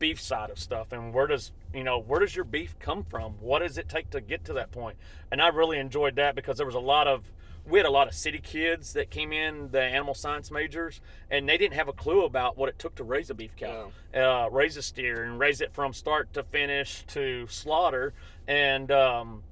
[0.00, 3.34] beef side of stuff and where does you know where does your beef come from
[3.34, 4.96] what does it take to get to that point?
[4.96, 4.96] point
[5.30, 7.30] and i really enjoyed that because there was a lot of
[7.66, 11.48] we had a lot of city kids that came in the animal science majors and
[11.48, 14.48] they didn't have a clue about what it took to raise a beef cow uh,
[14.50, 18.12] raise a steer and raise it from start to finish to slaughter
[18.48, 19.42] and um,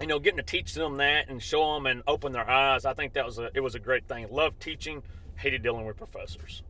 [0.00, 2.94] you know, getting to teach them that and show them and open their eyes, I
[2.94, 4.26] think that was a it was a great thing.
[4.30, 5.02] Loved teaching,
[5.36, 6.62] hated dealing with professors.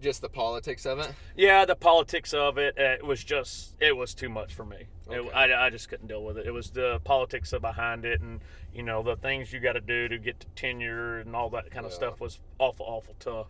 [0.00, 1.12] Just the politics of it.
[1.36, 4.86] Yeah, the politics of it, uh, it was just it was too much for me.
[5.10, 6.46] It- I, I just couldn't deal with it.
[6.46, 8.40] It was the politics of behind it, and
[8.74, 11.70] you know the things you got to do to get to tenure and all that
[11.70, 11.96] kind of Yeah.
[11.96, 13.48] stuff was awful, awful tough.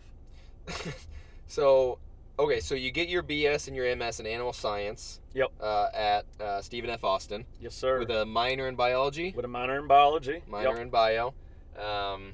[1.47, 1.97] So,
[2.37, 6.25] okay, so you get your BS and your MS in animal science Yep, uh, at
[6.39, 7.03] uh, Stephen F.
[7.03, 7.97] Austin yes sir.
[7.99, 10.43] with a minor in biology, with a minor in biology.
[10.47, 10.79] minor Yep.
[10.79, 11.33] in bio.
[11.75, 12.33] Um,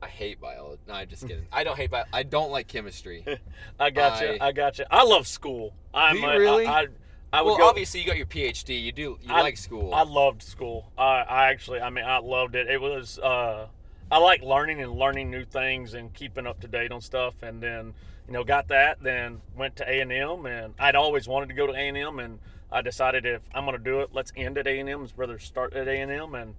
[0.00, 0.80] I hate biology.
[0.86, 1.46] No, I'm just kidding.
[1.52, 2.04] I don't hate bio.
[2.12, 3.24] I don't like chemistry.
[3.80, 4.38] I got you.
[4.40, 4.84] I- I got you.
[4.90, 5.74] I love school.
[5.92, 6.66] I'm Do you really?
[6.66, 6.86] I, I,
[7.32, 8.80] I would well, go, obviously you got your PhD.
[8.82, 9.18] You do.
[9.20, 9.92] You I- like school.
[9.92, 10.92] I loved school.
[10.96, 12.68] I, I actually, I mean, I loved it.
[12.68, 13.66] It was, uh,
[14.10, 17.42] I like learning and learning new things and keeping up to date on stuff.
[17.42, 17.92] And then,
[18.26, 19.02] you know, got that.
[19.02, 21.96] Then went to A and M, and I'd always wanted to go to A and
[21.96, 22.38] M, and
[22.70, 25.38] I decided if I'm going to do it, let's end at A and M rather
[25.38, 26.54] start at A and M, and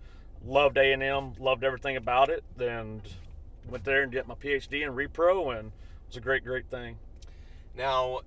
[0.45, 2.43] loved A and M, loved everything about it.
[2.57, 3.01] Then
[3.69, 5.73] went there and get my PhD in repro, and it
[6.07, 6.97] was a great, great thing.
[7.75, 8.21] Now,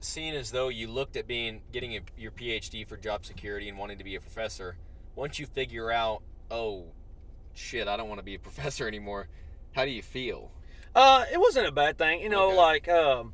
[0.00, 3.78] seeing as though you looked at being getting a, your PhD for job security and
[3.78, 4.76] wanting to be a professor,
[5.16, 6.86] once you figure out, oh,
[7.54, 9.28] shit, I don't want to be a professor anymore.
[9.72, 10.50] How do you feel?
[10.94, 12.20] Uh, it wasn't a bad thing.
[12.20, 12.56] You know, Okay.
[12.56, 13.32] like um,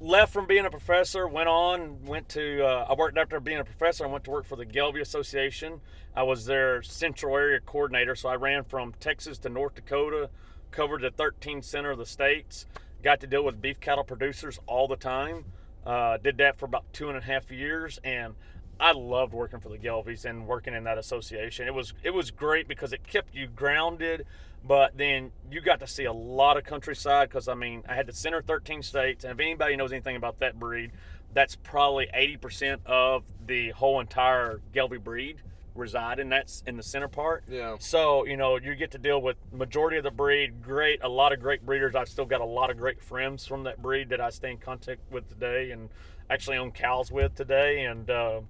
[0.00, 2.64] left from being a professor, went on, went to.
[2.64, 4.04] Uh, I worked after being a professor.
[4.04, 5.80] I went to work for the Gelbvieh Association.
[6.14, 10.30] I was their central area coordinator, so I ran from Texas to North Dakota,
[10.70, 12.66] covered the 13th center of the states.
[13.02, 15.44] Got to deal with beef cattle producers all the time.
[15.86, 18.34] Uh, did that for about two and a half years, and
[18.80, 21.66] I loved working for the Gelbviehs and working in that association.
[21.66, 24.26] It was it was great because it kept you grounded,
[24.64, 27.28] but then you got to see a lot of countryside.
[27.28, 30.38] Because I mean, I had to center 13 states, and if anybody knows anything about
[30.40, 30.92] that breed,
[31.32, 35.42] that's probably 80% of the whole entire Gelbvieh breed
[35.74, 37.76] reside and that's in the center part Yeah.
[37.78, 41.32] so you know you get to deal with majority of the breed great a lot
[41.32, 44.20] of great breeders i've still got a lot of great friends from that breed that
[44.20, 45.88] i stay in contact with today and
[46.28, 48.40] actually own cows with today and uh,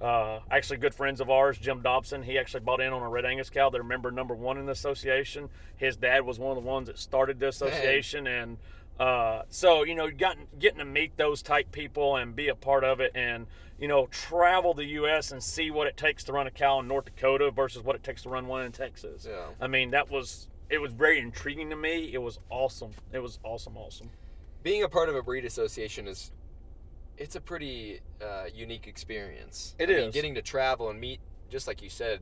[0.00, 3.24] uh, actually good friends of ours jim dobson he actually bought in on a red
[3.24, 6.68] angus cow they're member number one in the association his dad was one of the
[6.68, 8.56] ones that started the association and
[9.00, 12.84] uh, so you know, gotten, getting to meet those type people and be a part
[12.84, 13.46] of it, and
[13.78, 15.32] you know, travel the U.S.
[15.32, 18.02] and see what it takes to run a cow in North Dakota versus what it
[18.04, 19.26] takes to run one in Texas.
[19.28, 19.46] Yeah.
[19.58, 22.10] I mean, that was it was very intriguing to me.
[22.12, 22.90] It was awesome.
[23.10, 24.10] It was awesome, awesome.
[24.62, 26.30] Being a part of a breed association is
[27.20, 29.76] it's a pretty uh, unique experience.
[29.78, 30.14] It It is is.
[30.14, 32.20] getting to travel and meet, just like you said,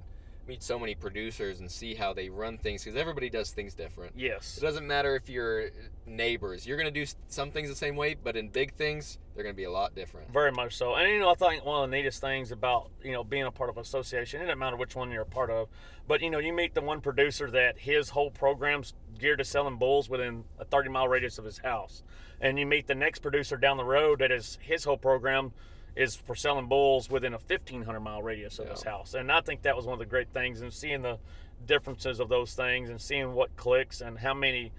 [0.49, 4.13] meet so many producers and see how they run things because everybody does things different.
[4.17, 4.57] Yes.
[4.59, 5.69] It doesn't matter if you're
[6.07, 6.67] neighbors.
[6.67, 9.65] You're gonna do some things the same way, but in big things, they're gonna be
[9.65, 10.33] a lot different.
[10.33, 10.95] Very much so.
[10.95, 13.51] And you know, I think one of the neatest things about, you know, being a
[13.53, 15.69] part of an association, it doesn't matter which one you're a part of,
[16.09, 19.77] but you know, you meet the one producer that his whole program's geared to selling
[19.77, 22.03] bulls within a 30 mile radius of his house.
[22.41, 25.53] And you meet the next producer down the road that is his whole program
[25.97, 29.15] is for selling bulls within a 1500 mile radius of his house.
[29.15, 31.19] And I think that was one of the great things and seeing the
[31.67, 34.73] differences of those things and seeing what clicks and how many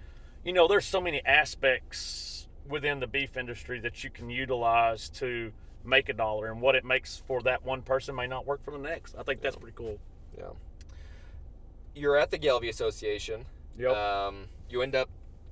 [0.44, 5.52] you know, there's so many aspects within the beef industry that you can utilize to
[5.84, 8.70] make a dollar, and what it makes for that one person may not work for
[8.70, 9.14] the next.
[9.18, 9.98] I think that's pretty cool.
[10.36, 10.50] Yeah.
[11.94, 13.46] You're at the Gelbvieh Association.
[13.80, 13.96] Yep.
[13.96, 15.08] Um, you end up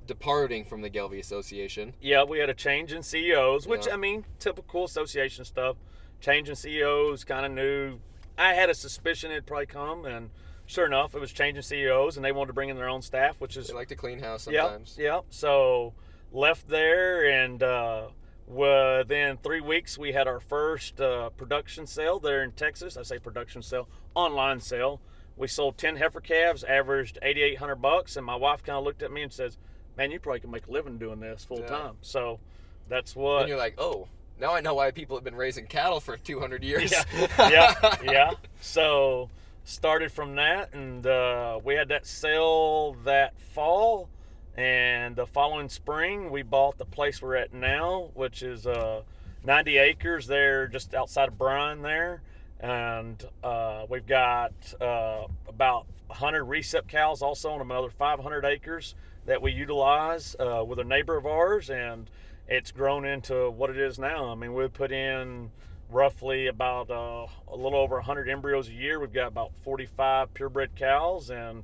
[0.06, 1.94] departing from the Gelbvieh Association.
[2.00, 3.94] yeah, we had a change in CEOs, which Yeah.
[3.94, 5.76] I mean, typical association stuff.
[6.20, 8.00] Change in CEOs, kind of new.
[8.36, 10.30] I had a suspicion it'd probably come, and
[10.66, 13.40] sure enough, it was changing CEOs, and they wanted to bring in their own staff,
[13.40, 14.96] which is They like to clean house sometimes.
[14.98, 15.24] Yep.
[15.30, 15.94] So
[16.32, 18.08] left there, and uh,
[18.46, 22.96] within three weeks, we had our first uh, production sale there in Texas.
[22.96, 25.00] I say production sale, online sale.
[25.38, 28.84] We sold ten heifer calves, averaged eighty eight hundred bucks, and my wife kind of
[28.84, 29.56] looked at me and says,
[29.96, 31.66] "Man, you probably can make a living doing this full Yeah.
[31.66, 32.40] time." So
[32.88, 33.40] that's what.
[33.40, 34.08] And you're like, oh,
[34.40, 36.90] now I know why people have been raising cattle for 200 years.
[36.90, 37.04] yeah,
[37.50, 38.30] yeah, yeah.
[38.60, 39.30] So
[39.64, 44.08] started from that, and uh, we had that sale that fall,
[44.56, 49.02] and the following spring we bought the place we're at now, which is uh,
[49.44, 52.22] 90 acres there, just outside of Bryan there,
[52.60, 58.94] and uh, we've got uh, about 100 recip cows also on another 500 acres
[59.26, 62.10] that we utilize uh, with a neighbor of ours, and
[62.48, 64.30] it's grown into what it is now.
[64.30, 65.50] I mean, we put in
[65.90, 68.98] roughly about uh, a little over 100 embryos a year.
[68.98, 71.62] We've got about 45 purebred cows and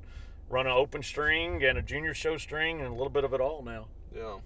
[0.49, 3.41] run an open string and a junior show string and a little bit of it
[3.41, 3.87] all now.
[4.15, 4.37] Yeah.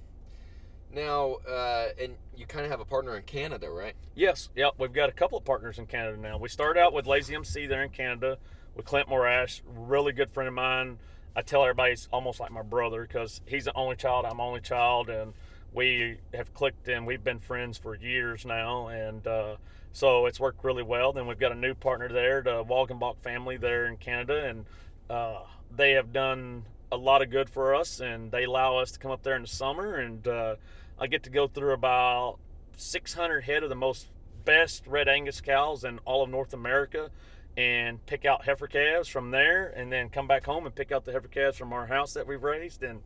[0.94, 3.94] Now, uh, and you kind of have a partner in Canada, right?
[4.16, 4.74] Yes, yep.
[4.78, 6.38] We've got a couple of partners in Canada now.
[6.38, 8.38] We started out with Lazy MC there in Canada
[8.76, 10.98] with Clint Morash, really good friend of mine.
[11.36, 14.62] I tell everybody he's almost like my brother because he's the only child, I'm only
[14.62, 15.34] child, and
[15.74, 18.88] we have clicked and we've been friends for years now.
[18.88, 19.58] And uh,
[19.92, 21.14] so it's worked really well.
[21.14, 24.66] Then we've got a new partner there, the Walgenbach family there in Canada, and
[25.10, 25.42] uh,
[25.76, 29.12] they have done a lot of good for us, and they allow us to come
[29.12, 30.56] up there in the summer, and uh,
[31.00, 32.38] I get to go through about
[32.78, 34.08] 600 head of the most
[34.46, 37.10] best red Angus cows in all of North America,
[37.58, 41.06] and pick out heifer calves from there, and then come back home and pick out
[41.06, 43.02] the heifer calves from our house that we've raised, and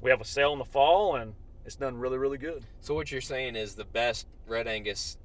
[0.00, 2.64] we have a sale in the fall, and it's done really, really good.
[2.80, 5.18] So what you're saying is the best Red Angus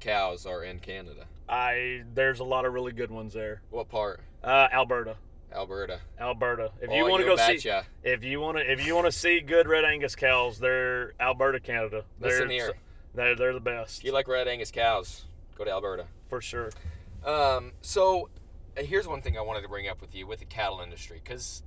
[0.00, 1.26] cows are in Canada.
[1.48, 3.60] I there's a lot of really good ones there.
[3.70, 4.20] What part?
[4.42, 5.16] Uh, Alberta,
[5.54, 6.00] Alberta.
[6.20, 6.70] Alberta.
[6.80, 7.70] If Oh, you want to go see,
[8.02, 11.60] if you want to, if you want to see good red Angus cows, they're Alberta,
[11.60, 12.04] Canada.
[12.20, 12.72] They're, Listen here.
[13.14, 15.24] They're, they're the best If you like Red Angus cows,
[15.56, 16.06] go to Alberta.
[16.28, 16.70] for sure.
[17.24, 18.28] Um, so
[18.76, 21.20] uh, here's one thing I wanted to bring up with you with the cattle industry,
[21.22, 21.62] because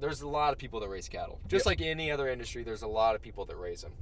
[0.00, 1.40] there's a lot of people that raise cattle.
[1.48, 3.92] Just like any other industry, there's a lot of people that raise them,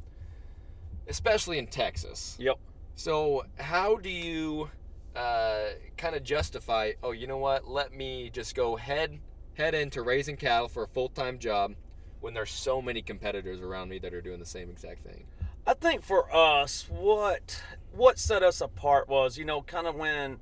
[1.08, 2.36] especially in Texas.
[2.38, 2.58] Yep.
[2.94, 4.70] So how do you
[5.16, 6.92] uh, kind of justify?
[7.02, 7.66] Oh, you know what?
[7.66, 9.18] Let me just go head
[9.54, 11.74] head into raising cattle for a full time job
[12.20, 15.24] when there's so many competitors around me that are doing the same exact thing.
[15.66, 20.38] I think for us, what what set us apart was, you know, kind of when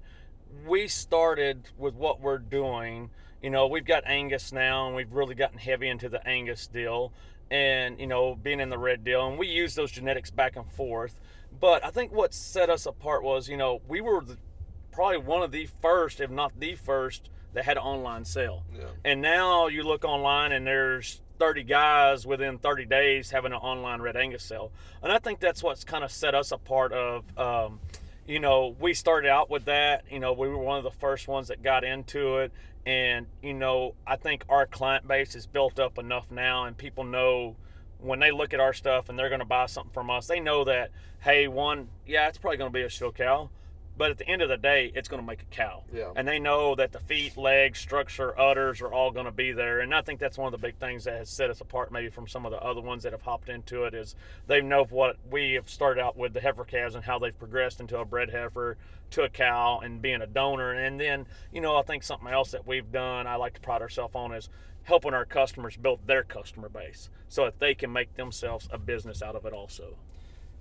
[0.67, 3.11] we started with what we're doing.
[3.43, 7.13] You know, we've got Angus now, and we've really gotten heavy into the Angus deal,
[7.51, 10.71] and you know, being in the red deal, and we use those genetics back and
[10.73, 11.21] forth.
[11.61, 14.39] But I think what set us apart was, you know, we were the,
[14.95, 18.65] probably one of the first, if not the first, that had an online sale.
[18.77, 18.85] Yeah.
[19.05, 24.01] And now you look online and there's 30 guys within 30 days having an online
[24.01, 24.73] Red Angus sale.
[25.03, 27.81] And I think that's what's kind of set us apart of, um,
[28.27, 30.05] you know, we started out with that.
[30.11, 32.53] You know, we were one of the first ones that got into it.
[32.87, 37.05] And, you know, I think our client base is built up enough now and people
[37.05, 37.57] know
[37.99, 40.41] when they look at our stuff and they're going to buy something from us, they
[40.41, 43.49] know that, hey, one, yeah, it's probably going to be a show cow.
[43.97, 45.85] But at the end of the day, it's going to make a cow.
[45.93, 46.11] Yeah.
[46.17, 49.81] And they know that the feet, legs, structure, udders are all going to be there.
[49.81, 52.09] And I think that's one of the big things that has set us apart maybe
[52.09, 55.17] from some of the other ones that have hopped into it is they know what
[55.31, 58.31] we have started out with the heifer calves and how they've progressed into a bred
[58.31, 58.77] heifer
[59.11, 60.73] to a cow and being a donor.
[60.73, 63.81] And then, you know, I think something else that we've done, I like to pride
[63.83, 64.49] ourselves on is
[64.83, 69.23] helping our customers build their customer base so that they can make themselves a business
[69.23, 69.97] out of it also.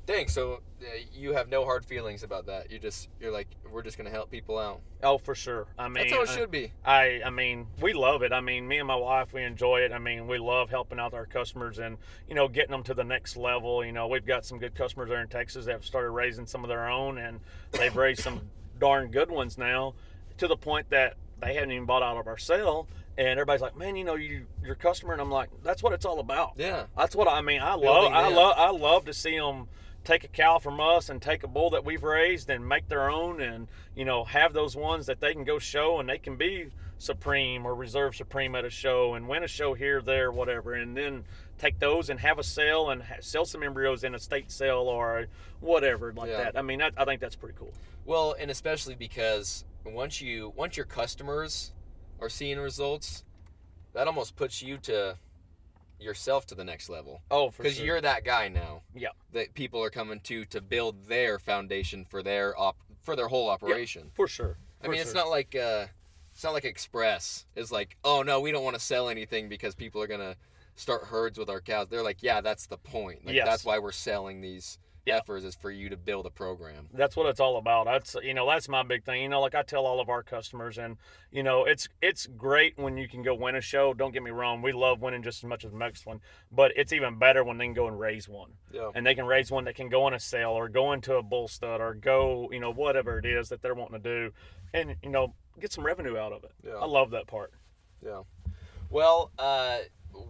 [0.06, 2.70] Dang, so uh, you have no hard feelings about that.
[2.70, 4.82] You just you're like we're just gonna help people out.
[5.02, 5.66] Oh, for sure.
[5.80, 6.74] I mean, That's how it I- should be.
[6.84, 8.34] I I mean, we love it.
[8.34, 9.94] I mean, me and my wife, we enjoy it.
[9.94, 13.04] I mean, we love helping out our customers and you know getting them to the
[13.06, 13.86] next level.
[13.86, 16.66] You know, we've got some good customers there in Texas that have started raising some
[16.66, 17.40] of their own, and
[17.72, 18.42] they've raised some
[18.80, 19.94] darn good ones now,
[20.38, 22.88] to the point that they haven't even bought out of our sale.
[23.18, 26.04] And everybody's like, "Man, you know, you your customer," and I'm like, "That's what it's
[26.04, 26.88] all about." Yeah.
[26.98, 27.62] That's what I mean.
[27.62, 28.12] I love.
[28.12, 28.56] I love.
[28.58, 29.68] I love to see them
[30.04, 33.10] take a cow from us and take a bull that we've raised and make their
[33.10, 36.36] own, and you know, have those ones that they can go show and they can
[36.36, 40.74] be supreme or reserve supreme at a show and win a show here, there, whatever,
[40.74, 41.24] and then
[41.58, 44.88] take those and have a sale and ha- sell some embryos in a state sale
[44.88, 45.26] or
[45.60, 46.38] whatever like Yeah.
[46.46, 46.58] that.
[46.58, 47.74] I mean, that, I think that's pretty cool.
[48.06, 51.72] Well, and especially because once you once your customers
[52.22, 53.24] are seeing results,
[53.94, 55.18] that almost puts you to
[56.04, 57.22] yourself to the next level.
[57.32, 57.86] Oh, for Because sure.
[57.86, 59.10] you're that guy now yeah.
[59.32, 63.50] that people are coming to to build their foundation for their op for their whole
[63.50, 64.12] operation.
[64.14, 64.58] For sure.
[64.82, 65.88] I For mean, it's not like uh,
[66.34, 69.76] it's not like Express is like, oh no, we don't want to sell anything because
[69.76, 70.36] people are gonna
[70.76, 71.88] start herds with our cows.
[71.90, 73.26] They're like, yeah, that's the point.
[73.26, 73.46] Like Yes.
[73.46, 75.16] that's why we're selling these Yeah.
[75.16, 76.88] heifers is for you to build a program.
[76.94, 79.54] that's what it's all about that's you know that's my big thing you know like
[79.56, 80.98] i tell all of our customers and
[81.32, 84.32] you know it's it's great when you can go win a show don't get me
[84.32, 87.44] wrong we love winning just as much as the next one but it's even better
[87.44, 88.92] when they can go and raise one Yeah.
[88.96, 91.24] and they can raise one that can go on a sale or go into a
[91.24, 94.34] bull stud or go you know whatever it is that they're wanting to do
[94.74, 96.76] and you know get some revenue out of it Yeah.
[96.76, 97.52] i love that part
[98.02, 98.22] Yeah.
[98.90, 99.78] Well, uh,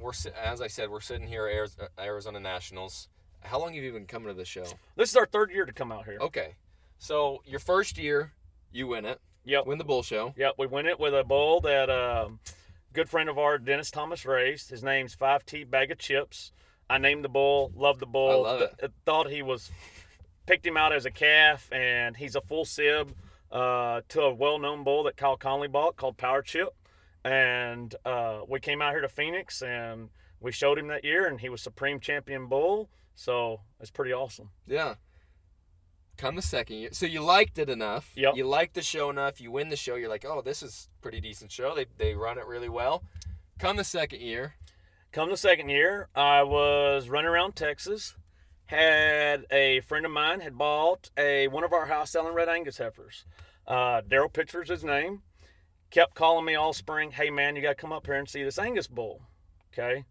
[0.01, 3.09] we're as I said, we're sitting here at Arizona Nationals.
[3.43, 4.65] How long have you been coming to the show?
[4.95, 6.55] this is our third year to come out here Okay,
[6.97, 8.31] so your first year,
[8.71, 10.33] you win it, yep win the bull show.
[10.37, 12.39] Yep, we win it with a bull that um
[12.93, 14.69] good friend of ours, Dennis Thomas, raised.
[14.69, 16.51] His name's Five T Bag of Chips.
[16.89, 18.45] I named the bull, loved the bull.
[18.45, 19.71] I love th- thought he was,
[20.45, 23.15] picked him out as a calf, and he's a full sib
[23.51, 26.69] uh, to a well-known bull that Kyle Conley bought called Power Chip.
[27.23, 30.09] And uh, we came out here to Phoenix, and
[30.41, 32.89] we showed him that year, and he was Supreme Champion Bull.
[33.15, 34.49] So it's pretty awesome.
[34.67, 34.95] Yeah.
[36.15, 38.11] Come the second year, so you liked it enough.
[38.15, 38.35] Yep.
[38.35, 39.41] You liked the show enough.
[39.41, 39.95] You win the show.
[39.95, 41.73] You're like, oh, this is a pretty decent show.
[41.73, 43.03] They they run it really well.
[43.57, 44.53] Come the second year.
[45.11, 48.15] Come the second year, I was running around Texas.
[48.65, 52.77] Had a friend of mine had bought a one of our house selling red Angus
[52.77, 53.25] heifers.
[53.67, 55.21] Uh, Daryl Pitchford's his name.
[55.91, 57.11] Kept calling me all spring.
[57.11, 59.21] Hey man, you got to come up here and see this Angus bull.
[59.71, 60.05] Okay.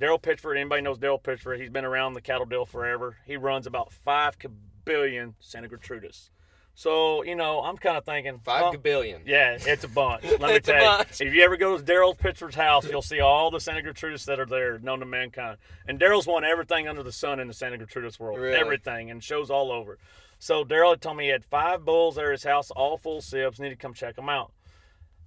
[0.00, 0.56] Daryl Pitchford.
[0.56, 1.60] Anybody knows Daryl Pitchford?
[1.60, 3.18] He's been around the cattle deal forever.
[3.26, 4.36] He runs about five
[4.84, 6.30] billion Santa Gertrudis.
[6.74, 9.20] So you know, I'm kind of thinking Five well, gabillion.
[9.26, 10.24] yeah, it's a bunch.
[10.40, 10.80] Let me tell you.
[10.80, 11.20] bunch.
[11.20, 14.40] If you ever go to Daryl Pitchford's house, you'll see all the Santa Gertrudis that
[14.40, 15.58] are there, known to mankind.
[15.86, 18.38] And Daryl's won everything under the sun in the Santa Gertrudis world.
[18.40, 18.56] Really?
[18.56, 19.98] Everything, and shows all over.
[20.38, 23.20] So Daryl had told me he had five bulls there at his house, all full
[23.20, 23.60] sibs.
[23.60, 24.52] Need to come check them out.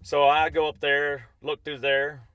[0.01, 2.27] So I go up there, look through there.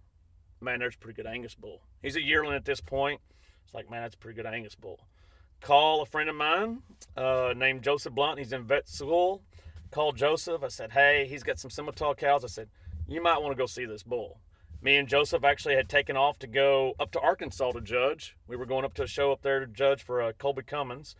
[0.61, 1.81] Man, there's a pretty good Angus bull.
[2.03, 3.21] He's a yearling at this point.
[3.65, 5.01] It's like, man, that's a pretty good Angus bull.
[5.61, 6.83] Call a friend of mine
[7.17, 8.39] uh, named Joseph Blunt.
[8.39, 9.43] He's in vet school.
[9.91, 10.63] Called Joseph.
[10.63, 12.45] I said, hey, he's got some Simmental cows.
[12.45, 12.69] I said,
[13.09, 14.41] you might want to go see this bull.
[14.81, 18.37] Me and Joseph actually had taken off to go up to Arkansas to judge.
[18.47, 21.17] We were going up to a show up there to judge for uh, Colby Cummins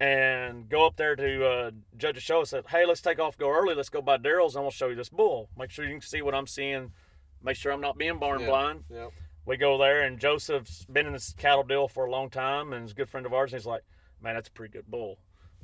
[0.00, 2.40] and go up there to uh, judge a show.
[2.40, 3.74] I said, hey, let's take off, go early.
[3.74, 5.50] Let's go by Daryl's and we'll show you this bull.
[5.58, 6.92] Make sure you can see what I'm seeing.
[7.42, 8.46] Make sure I'm not being barn Yeah.
[8.46, 9.10] blind Yep.
[9.46, 12.84] We go there and Joseph's been in this cattle deal for a long time and
[12.84, 13.82] is a good friend of ours and he's like,
[14.20, 15.18] Man, that's a pretty good bull.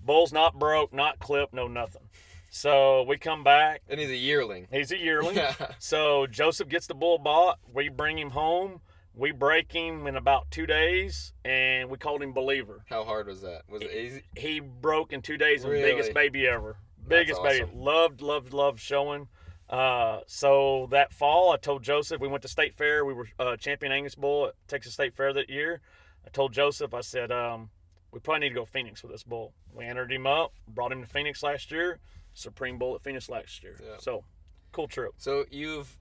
[0.04, 2.08] Bull's not broke, not clipped, no nothing.
[2.50, 3.82] So we come back.
[3.88, 4.66] And he's a yearling.
[4.72, 5.36] He's a yearling.
[5.36, 5.54] Yeah.
[5.78, 7.58] So Joseph gets the bull bought.
[7.72, 8.80] We bring him home.
[9.14, 12.84] We break him in about two days, and we called him Believer.
[12.88, 13.62] How hard was that?
[13.68, 14.22] Was it easy?
[14.36, 15.90] He broke in two days, and Really?
[15.90, 16.76] biggest baby ever.
[17.06, 17.68] Biggest baby.
[17.74, 19.26] Loved, loved, loved showing.
[19.68, 23.04] Uh, so that fall, I told Joseph we went to State Fair.
[23.04, 25.80] We were uh, champion Angus Bull at Texas State Fair that year.
[26.26, 27.70] I told Joseph, I said, um,
[28.10, 29.52] we probably need to go Phoenix with this bull.
[29.74, 31.98] We entered him up, brought him to Phoenix last year.
[32.34, 33.76] Supreme Bull at Phoenix last year.
[33.82, 33.96] Yeah.
[33.98, 34.24] So
[34.72, 35.12] cool trip.
[35.18, 35.96] So you've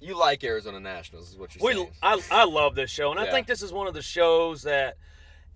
[0.00, 1.90] you like Arizona Nationals is what you're We, saying.
[2.02, 4.96] I, I love this show, and I think this is one of the shows that,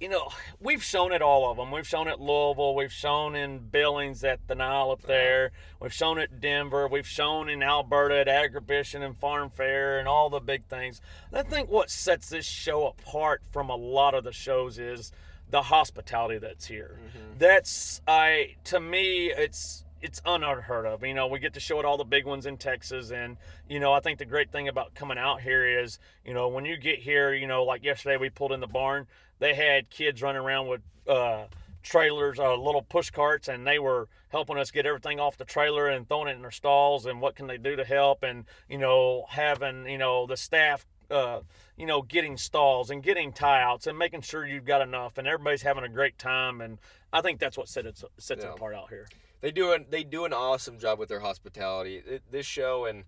[0.03, 1.71] you know, we've shown it all of them.
[1.71, 6.19] We've shown at Louisville, we've shown in Billings at the Nile up there, we've shown
[6.19, 10.65] at Denver, we've shown in Alberta at Agribition and Farm Fair and all the big
[10.65, 11.01] things.
[11.31, 15.13] And I think what sets this show apart from a lot of the shows is
[15.49, 16.99] the hospitality that's here.
[16.99, 17.39] Mm-hmm.
[17.39, 21.05] That's I to me it's it's unheard of.
[21.05, 23.37] You know, we get to show it all the big ones in Texas, and
[23.69, 26.65] you know, I think the great thing about coming out here is, you know, when
[26.65, 29.07] you get here, you know, like yesterday we pulled in the barn,
[29.43, 31.47] they had kids running around with uh,
[31.83, 35.89] trailers, uh, little push carts, and they were helping us get everything off the trailer
[35.89, 38.79] and throwing it in their stalls, and what can they do to help, and you
[38.79, 40.87] know, having you know the staff.
[41.11, 41.41] Uh,
[41.77, 45.29] you know, getting stalls and getting tie outs and making sure you've got enough, and
[45.29, 46.63] everybody's having a great time.
[46.63, 46.79] And
[47.13, 48.51] I think that's what sets it, sets Yeah.
[48.51, 49.07] it apart out here.
[49.43, 51.97] they do an they do an awesome job with their hospitality.
[51.97, 53.05] It, this show and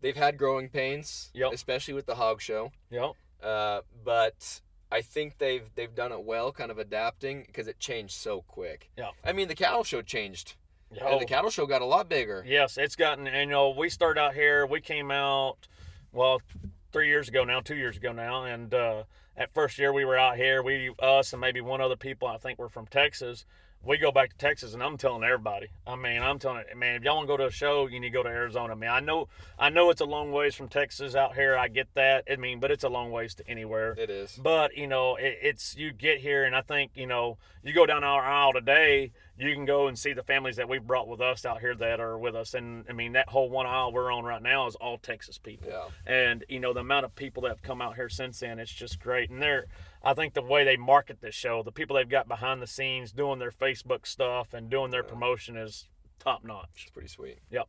[0.00, 1.52] they've had growing pains, Yep.
[1.52, 2.72] especially with the hog show.
[2.90, 3.12] Yep.
[3.40, 4.60] Uh, but
[4.94, 8.90] I think they've they've done it well, kind of adapting because it changed so quick.
[8.96, 9.10] Yeah.
[9.24, 10.54] I mean, the cattle show changed.
[11.02, 12.44] Oh, And the cattle show got a lot bigger.
[12.46, 13.26] yes, it's gotten.
[13.26, 14.64] And, you know, we started out here.
[14.64, 15.56] We came out,
[16.12, 16.40] well,
[16.92, 19.02] three years ago now, two years ago now, and uh,
[19.36, 20.62] at first year we were out here.
[20.62, 22.28] We, us, and maybe one other people.
[22.28, 23.44] I think were from Texas.
[23.86, 25.68] We go back to Texas, and I'm telling everybody.
[25.86, 26.96] I mean, I'm telling it, man.
[26.96, 28.72] If y'all want to go to a show, you need to go to Arizona.
[28.72, 31.54] I mean, I know, I know it's a long ways from Texas out here.
[31.54, 32.24] I get that.
[32.30, 33.94] I mean, but it's a long ways to anywhere.
[33.98, 34.40] It is.
[34.42, 37.84] But you know, it, it's you get here, and I think you know, you go
[37.84, 41.20] down our aisle today, you can go and see the families that we've brought with
[41.20, 44.12] us out here that are with us, and I mean that whole one aisle we're
[44.12, 45.68] on right now is all Texas people.
[45.68, 45.88] Yeah.
[46.06, 48.72] And you know the amount of people that have come out here since then, it's
[48.72, 49.30] just great.
[49.30, 49.66] And they're,
[50.02, 53.12] I think the way they market this show, the people they've got behind the scenes
[53.12, 56.68] doing their Facebook stuff and doing their promotion is top notch.
[56.82, 57.38] It's pretty sweet.
[57.50, 57.68] Yep.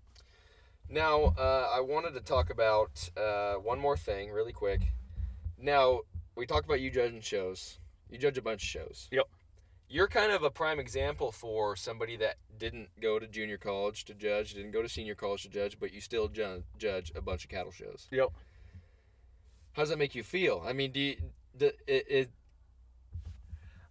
[0.88, 4.82] Now, uh, I wanted to talk about uh, one more thing really quick.
[5.58, 6.02] Now,
[6.36, 7.80] we talked about you judging shows.
[8.10, 9.08] You judge a bunch of shows.
[9.12, 9.26] Yep.
[9.88, 14.14] You're kind of a prime example for somebody that didn't go to junior college to
[14.14, 17.44] judge, didn't go to senior college to judge, but you still ju- judge a bunch
[17.44, 18.08] of cattle shows.
[18.12, 18.30] Yep.
[19.74, 20.64] How does that make you feel?
[20.66, 21.18] I mean, do you,
[21.58, 22.30] the, it, it,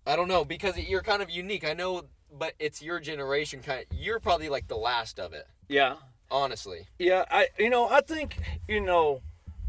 [0.07, 1.65] I don't know because you're kind of unique.
[1.67, 3.61] I know, but it's your generation.
[3.63, 5.97] Kind, you're probably like the last of it, Yeah.
[6.31, 6.89] honestly.
[6.99, 8.37] Yeah, I you know I think
[8.69, 9.21] you know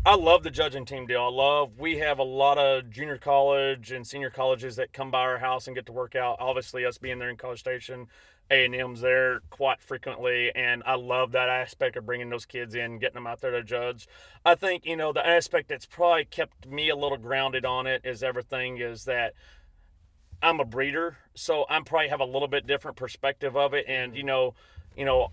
[0.08, 1.24] I love the judging team deal.
[1.24, 5.22] I love we have a lot of junior college and senior colleges that come by
[5.22, 6.38] our house and get to work out.
[6.40, 8.06] Obviously, us being there in College Station,
[8.52, 12.76] A and M's there quite frequently, and I love that aspect of bringing those kids
[12.76, 14.08] in, getting them out there to judge.
[14.46, 18.02] I think you know the aspect that's probably kept me a little grounded on it
[18.06, 19.34] is everything is that.
[20.44, 24.12] I'm a breeder, so I'm probably have a little bit different perspective of it, and
[24.12, 24.18] mm-hmm.
[24.18, 24.54] you know,
[24.96, 25.32] you know,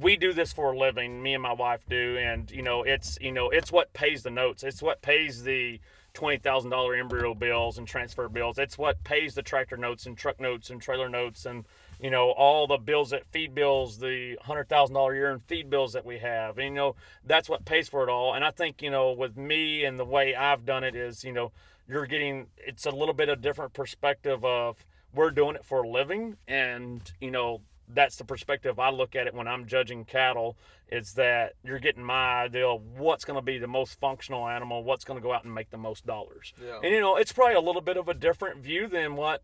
[0.00, 3.18] we do this for a living me and my wife do and you know it's
[3.20, 4.62] you know it's what pays the notes.
[4.62, 5.80] It's what pays the
[6.14, 8.58] $20000 embryo bills and transfer bills.
[8.58, 11.64] It's what pays the tractor notes and truck notes and trailer notes and
[12.00, 15.92] you know all the bills that feed bills the $100000 a year in feed bills
[15.92, 16.58] that we have.
[16.58, 18.34] And you know that's what pays for it all.
[18.34, 21.32] And i think you know with me and the way i've done it is you
[21.32, 21.52] know
[21.88, 25.88] you're getting it's a little bit of different perspective of we're doing it for a
[25.88, 27.60] living and you know
[27.94, 30.56] that's the perspective I look at it when I'm judging cattle.
[30.90, 34.84] Is that you're getting my idea of what's going to be the most functional animal,
[34.84, 36.52] what's going to go out and make the most dollars.
[36.62, 36.80] Yeah.
[36.82, 39.42] And you know, it's probably a little bit of a different view than what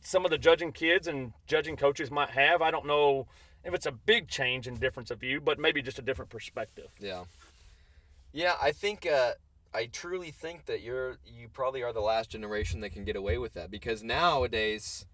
[0.00, 2.62] some of the judging kids and judging coaches might have.
[2.62, 3.26] I don't know
[3.64, 6.88] if it's a big change in difference of view, but maybe just a different perspective.
[6.98, 7.24] Yeah.
[8.32, 9.32] Yeah, I think uh,
[9.72, 13.38] I truly think that you're you probably are the last generation that can get away
[13.38, 15.06] with that because nowadays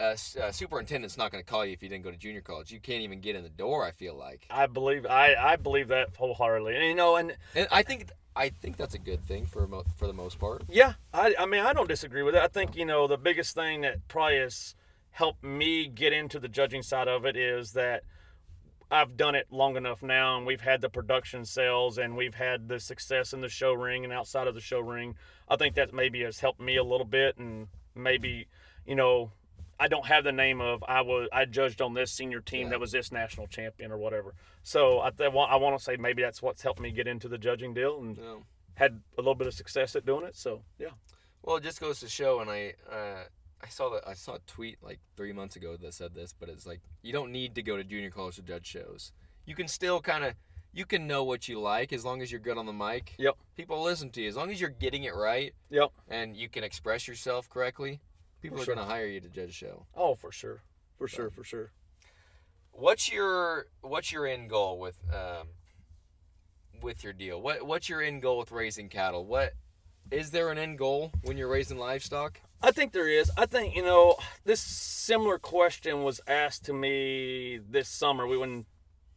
[0.00, 2.72] a, a superintendent's not going to call you if you didn't go to junior college.
[2.72, 4.46] You can't even get in the door, I feel like.
[4.50, 6.74] I believe I, I believe that wholeheartedly.
[6.74, 9.84] And you know, and And I think I think that's a good thing for mo-
[9.96, 10.62] for the most part.
[10.68, 12.42] Yeah, I, I mean, I don't disagree with it.
[12.42, 14.74] I think, you know, the biggest thing that probably has
[15.10, 18.04] helped me get into the judging side of it is that
[18.90, 22.68] I've done it long enough now and we've had the production sales and we've had
[22.68, 25.16] the success in the show ring and outside of the show ring.
[25.48, 28.46] I think that maybe has helped me a little bit and maybe,
[28.86, 29.32] you know,
[29.80, 32.68] I don't have the name of I was I judged on this senior team Yeah.
[32.70, 34.34] that was this national champion or whatever.
[34.62, 37.38] So I th- I want to say maybe that's what's helped me get into the
[37.38, 38.44] judging deal and No.
[38.74, 40.36] had a little bit of success at doing it.
[40.36, 40.90] So yeah,
[41.42, 43.24] Well, it just goes to show, and I uh,
[43.62, 46.48] I saw that I saw a tweet like three months ago that said this, but
[46.50, 49.12] it's like you don't need to go to junior college to judge shows.
[49.46, 50.34] You can still kind of
[50.72, 53.14] you can know what you like as long as you're good on the mic.
[53.18, 53.36] Yep.
[53.56, 55.90] People listen to you as long as you're getting it right yep.
[56.08, 58.00] and you can express yourself correctly.
[58.40, 58.74] People For are sure.
[58.74, 59.86] gonna hire you to judge a show.
[59.94, 60.62] Oh, for sure,
[60.96, 61.72] for sure, for sure.
[62.72, 65.48] What's your what's your end goal with um,
[66.80, 67.40] with your deal?
[67.40, 69.24] What what's your end goal with raising cattle?
[69.24, 69.52] What
[70.10, 72.40] is there an end goal when you're raising livestock?
[72.62, 73.30] I think there is.
[73.36, 78.26] I think you know this similar question was asked to me this summer.
[78.26, 78.64] We when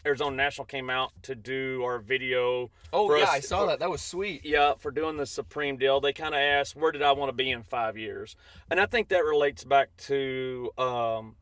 [0.06, 2.72] Arizona National came out to do our video.
[2.91, 3.80] Oh yeah, us- I saw for- that.
[3.80, 4.43] That was sweet.
[4.43, 7.34] Yeah, for doing the Supreme deal, they kind of asked, "Where did I want to
[7.34, 8.36] be in five years?"
[8.70, 11.36] And I think that relates back to um,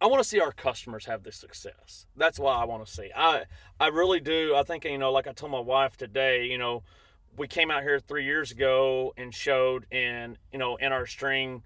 [0.00, 2.06] I want to see our customers have this success.
[2.16, 3.10] That's why I want to see.
[3.14, 3.44] I
[3.78, 4.54] I really do.
[4.56, 6.82] I think you know, like I told my wife today, you know,
[7.36, 11.62] we came out here three years ago and showed, and you know, in our string,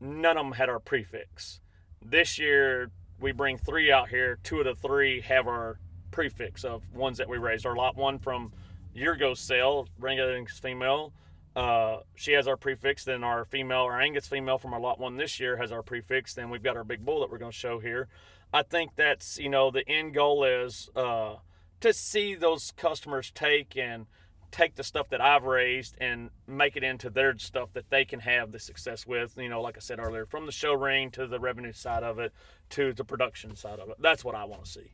[0.00, 1.60] none of them had our prefix.
[2.04, 2.90] This year,
[3.22, 4.38] we bring three out here.
[4.42, 5.78] Two of the three have our
[6.10, 7.64] prefix of ones that we raised.
[7.64, 8.52] Our lot one from
[8.92, 11.12] year ago sale, Angus female.
[11.54, 13.04] Uh, she has our prefix.
[13.04, 16.34] Then our female, our Angus female from our lot one this year has our prefix.
[16.34, 18.08] Then we've got our big bull that we're going to show here.
[18.52, 21.36] I think that's you know the end goal is uh,
[21.80, 24.06] to see those customers take and
[24.52, 28.20] take the stuff that I've raised and make it into their stuff that they can
[28.20, 29.36] have the success with.
[29.36, 32.18] You know, like I said earlier, from the show ring to the revenue side of
[32.18, 32.32] it
[32.70, 33.96] to the production side of it.
[33.98, 34.92] That's what I want to see.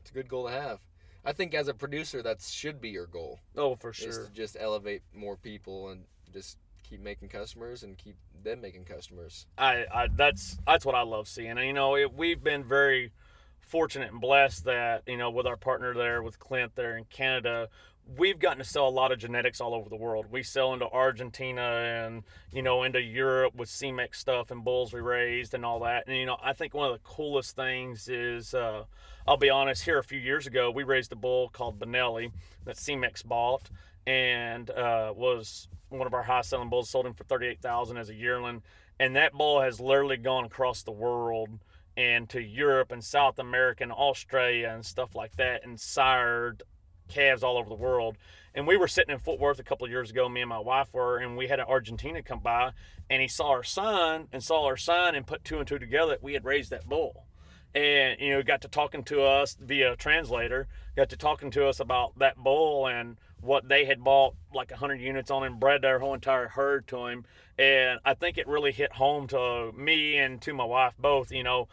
[0.00, 0.78] It's a good goal to have.
[1.24, 3.40] I think as a producer, that should be your goal.
[3.56, 4.08] Oh, for sure.
[4.08, 8.84] Is to just elevate more people and just keep making customers and keep them making
[8.84, 9.46] customers.
[9.58, 11.50] I, I that's that's what I love seeing.
[11.50, 13.12] And you know, it, we've been very
[13.60, 17.68] fortunate and blessed that you know with our partner there with Clint there in Canada,
[18.16, 20.26] we've gotten to sell a lot of genetics all over the world.
[20.30, 22.22] We sell into Argentina and
[22.52, 26.04] you know into Europe with Semex stuff and bulls we raised and all that.
[26.06, 28.54] And you know, I think one of the coolest things is.
[28.54, 28.84] Uh,
[29.26, 29.84] I'll be honest.
[29.84, 32.32] Here a few years ago, we raised a bull called Benelli
[32.64, 33.70] that Semex bought,
[34.06, 36.90] and uh, was one of our high selling bulls.
[36.90, 38.62] Sold him for thirty eight thousand as a yearling,
[38.98, 41.50] and that bull has literally gone across the world
[41.96, 46.62] and to Europe and South America and Australia and stuff like that, and sired
[47.10, 48.16] calves all over the world.
[48.54, 50.58] And we were sitting in Fort Worth a couple of years ago, me and my
[50.58, 52.72] wife were, and we had an Argentina come by,
[53.08, 56.12] and he saw our son and saw our son and put two and two together
[56.12, 57.26] that we had raised that bull.
[57.72, 61.78] And you know got to talking to us via translator got to talking to us
[61.78, 66.00] about that bull and what they had bought like 100 units on him, bred their
[66.00, 67.24] whole entire herd to him.
[67.56, 71.44] And i think it really hit home to me and to my wife both you
[71.44, 71.68] know.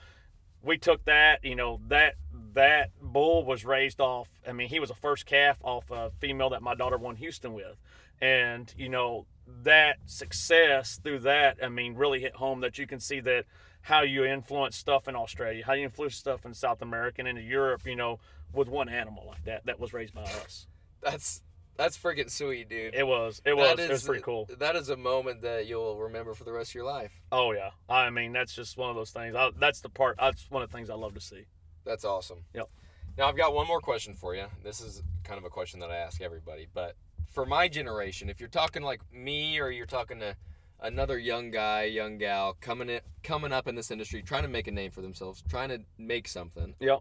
[0.62, 2.14] We took that you know that
[2.58, 6.50] that bull was raised off i mean he was a first calf off a female
[6.50, 7.78] that my daughter won houston with.
[8.20, 9.28] And you know
[9.62, 13.46] that success through that i mean really hit home that you can see that
[13.82, 17.44] how you influence stuff in australia how you influence stuff in south america and into
[17.44, 18.20] europe you know
[18.54, 20.66] with one animal like that that was raised by us.
[21.02, 21.44] That's
[21.76, 22.96] that's freaking sweet, dude.
[22.96, 24.50] it was it was That it was pretty cool.
[24.58, 27.12] That is a moment that you'll remember for the rest of your life.
[27.32, 27.70] oh yeah.
[27.88, 29.36] I mean that's just one of those things.
[29.36, 31.46] I, that's the part that's one of the things i love to see
[31.88, 32.40] That's awesome.
[32.54, 32.70] Yep.
[33.18, 34.46] Now I've got one more question for you.
[34.64, 36.96] This is kind of a question that I ask everybody, but
[37.32, 40.36] for my generation, if you're talking like me or you're talking to
[40.80, 44.68] another young guy, young gal coming in, coming up in this industry, trying to make
[44.68, 47.00] a name for themselves, trying to make something, yep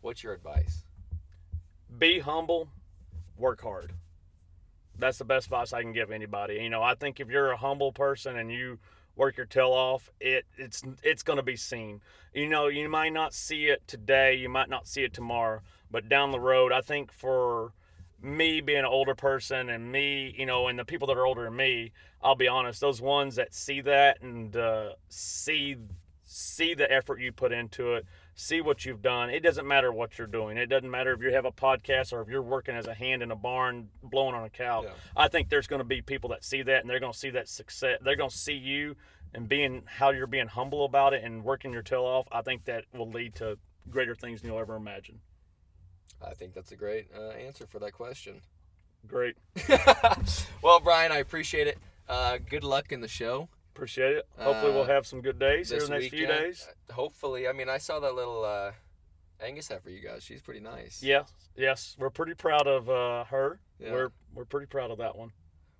[0.00, 0.84] what's your advice?
[1.98, 2.68] be humble,
[3.36, 3.92] work hard.
[4.98, 6.54] That's the best advice I can give anybody.
[6.54, 8.78] You know, I think if you're a humble person and you
[9.16, 12.00] work your tail off, it it's it's going to be seen.
[12.32, 15.60] You know, you might not see it today, you might not see it tomorrow,
[15.90, 17.72] but down the road, I think for
[18.22, 21.44] me being an older person and me, you know, and the people that are older
[21.44, 21.92] than me,
[22.22, 25.76] I'll be honest, those ones that see that and uh, see
[26.24, 28.06] see the effort you put into it,
[28.36, 29.30] see what you've done.
[29.30, 30.58] It doesn't matter what you're doing.
[30.58, 33.22] It doesn't matter if you have a podcast or if you're working as a hand
[33.22, 34.82] in a barn blowing on a cow.
[34.84, 34.90] Yeah.
[35.16, 37.30] I think there's going to be people that see that and they're going to see
[37.30, 37.98] that success.
[38.02, 38.94] They're going to see you
[39.34, 42.28] and being how you're being humble about it and working your tail off.
[42.30, 43.58] I think that will lead to
[43.88, 45.20] greater things than you'll ever imagine.
[46.22, 48.42] I think that's a great uh, answer for that question.
[49.06, 49.36] Great.
[50.62, 51.78] well, Brian, I appreciate it.
[52.06, 54.26] Uh, good luck in the show Appreciate it.
[54.38, 56.66] Hopefully, we'll Uh, have some good days here in the next few days.
[56.88, 58.72] Uh, Hopefully, I mean, I saw that little uh,
[59.38, 60.24] Angus heifer you guys.
[60.24, 61.02] She's pretty nice.
[61.02, 63.60] Yes, yes, we're pretty proud of uh, her.
[63.78, 63.92] Yeah.
[63.92, 65.32] We're we're pretty proud of that one.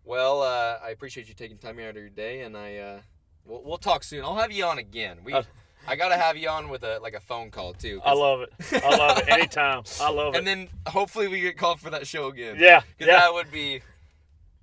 [0.05, 3.01] Well, uh, I appreciate you taking time out of your day, and I uh,
[3.47, 4.25] we'll, we'll talk soon.
[4.25, 5.21] I'll have you on again.
[5.25, 5.43] We, Uh,
[5.89, 8.03] I gotta have you on with a like a phone call too.
[8.05, 8.53] I love it.
[8.85, 9.29] I love it.
[9.29, 9.85] Anytime.
[10.03, 10.39] I love it.
[10.39, 12.57] And then hopefully we get called for that show again.
[12.59, 13.07] yeah, yeah.
[13.07, 13.81] that would be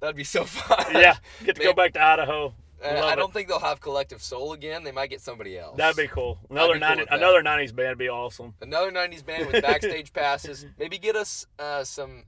[0.01, 0.85] That'd be so fun.
[0.93, 2.53] yeah, get to go back to Idaho.
[2.83, 4.83] Love I don't think they'll have Collective Soul again.
[4.83, 5.77] They might get somebody else.
[5.77, 6.39] That'd be cool.
[6.49, 7.17] Another be 90, with that.
[7.17, 8.53] another '90s band would be awesome.
[8.61, 10.65] Another 90s band with backstage passes.
[10.77, 12.23] Maybe get us uh, some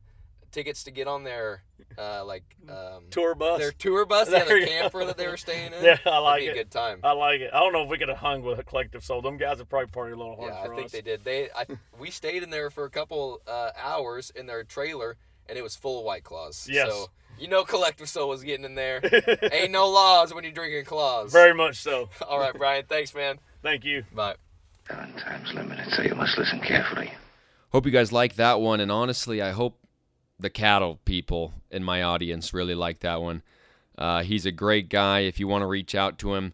[0.51, 1.63] tickets to get on their
[1.97, 3.59] uh, like um, Tour bus.
[3.59, 5.07] their tour bus, There the camper go.
[5.07, 5.83] that they were staying in.
[5.83, 6.49] Yeah, I like it.
[6.49, 6.99] a good time.
[7.03, 7.51] I like it.
[7.53, 9.21] I don't know if we could have hung with a collective soul.
[9.21, 10.91] Them guys would probably party a little hard yeah, I think us.
[10.93, 11.23] they did.
[11.25, 11.65] They I,
[11.99, 15.75] we stayed in there for a couple uh, hours in their trailer, and it was
[15.75, 16.67] full of White Claws.
[16.71, 16.89] Yes.
[16.89, 17.07] So
[17.39, 19.01] you know, Collective Soul was getting in there.
[19.51, 21.31] Ain't no laws when you're drinking claws.
[21.31, 22.09] Very much so.
[22.27, 22.85] All right, Brian.
[22.87, 23.39] Thanks, man.
[23.61, 24.03] Thank you.
[24.13, 24.35] Bye.
[24.87, 27.11] Seven times limited, so you must listen carefully.
[27.71, 29.79] Hope you guys like that one, and honestly, I hope
[30.39, 33.41] the cattle people in my audience really like that one.
[33.97, 35.21] Uh, he's a great guy.
[35.21, 36.53] If you want to reach out to him,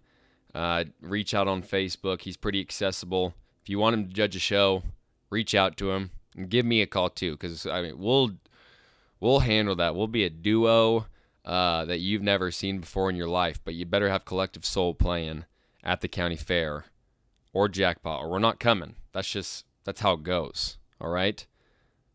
[0.53, 2.21] uh, reach out on Facebook.
[2.21, 3.33] He's pretty accessible.
[3.61, 4.83] If you want him to judge a show,
[5.29, 8.31] reach out to him and give me a call too, because I mean we'll
[9.21, 9.95] we'll handle that.
[9.95, 11.05] We'll be a duo
[11.45, 14.93] uh, that you've never seen before in your life, but you better have Collective Soul
[14.93, 15.45] playing
[15.83, 16.85] at the county fair
[17.53, 18.95] or jackpot, or we're not coming.
[19.13, 20.77] That's just that's how it goes.
[20.99, 21.45] All right.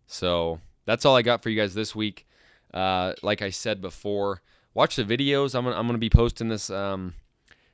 [0.07, 2.27] So that's all I got for you guys this week.
[2.73, 4.43] Uh, like I said before,
[4.75, 5.55] watch the videos.
[5.55, 7.15] I'm gonna, I'm gonna be posting this um,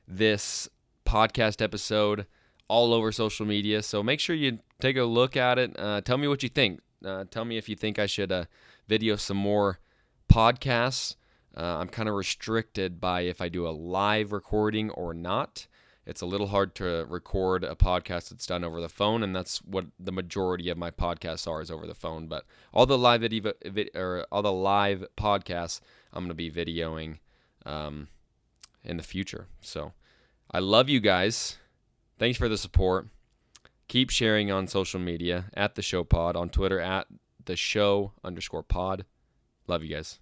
[0.07, 0.67] this
[1.05, 2.25] podcast episode
[2.67, 3.83] all over social media.
[3.83, 5.77] So make sure you take a look at it.
[5.77, 6.81] Uh, tell me what you think.
[7.05, 8.45] Uh, tell me if you think I should uh,
[8.87, 9.79] video some more
[10.31, 11.15] podcasts.
[11.55, 15.67] Uh, I'm kind of restricted by if I do a live recording or not.
[16.05, 19.59] It's a little hard to record a podcast that's done over the phone, and that's
[19.59, 22.27] what the majority of my podcasts are is over the phone.
[22.27, 25.79] But all the live video, vid, or all the live podcasts,
[26.11, 27.19] I'm gonna be videoing
[27.65, 28.09] um,
[28.83, 29.47] in the future.
[29.61, 29.93] So
[30.51, 31.57] I love you guys.
[32.19, 33.07] Thanks for the support.
[33.87, 37.07] Keep sharing on social media at the show pod on Twitter at
[37.45, 39.05] the show underscore pod.
[39.67, 40.19] Love you guys.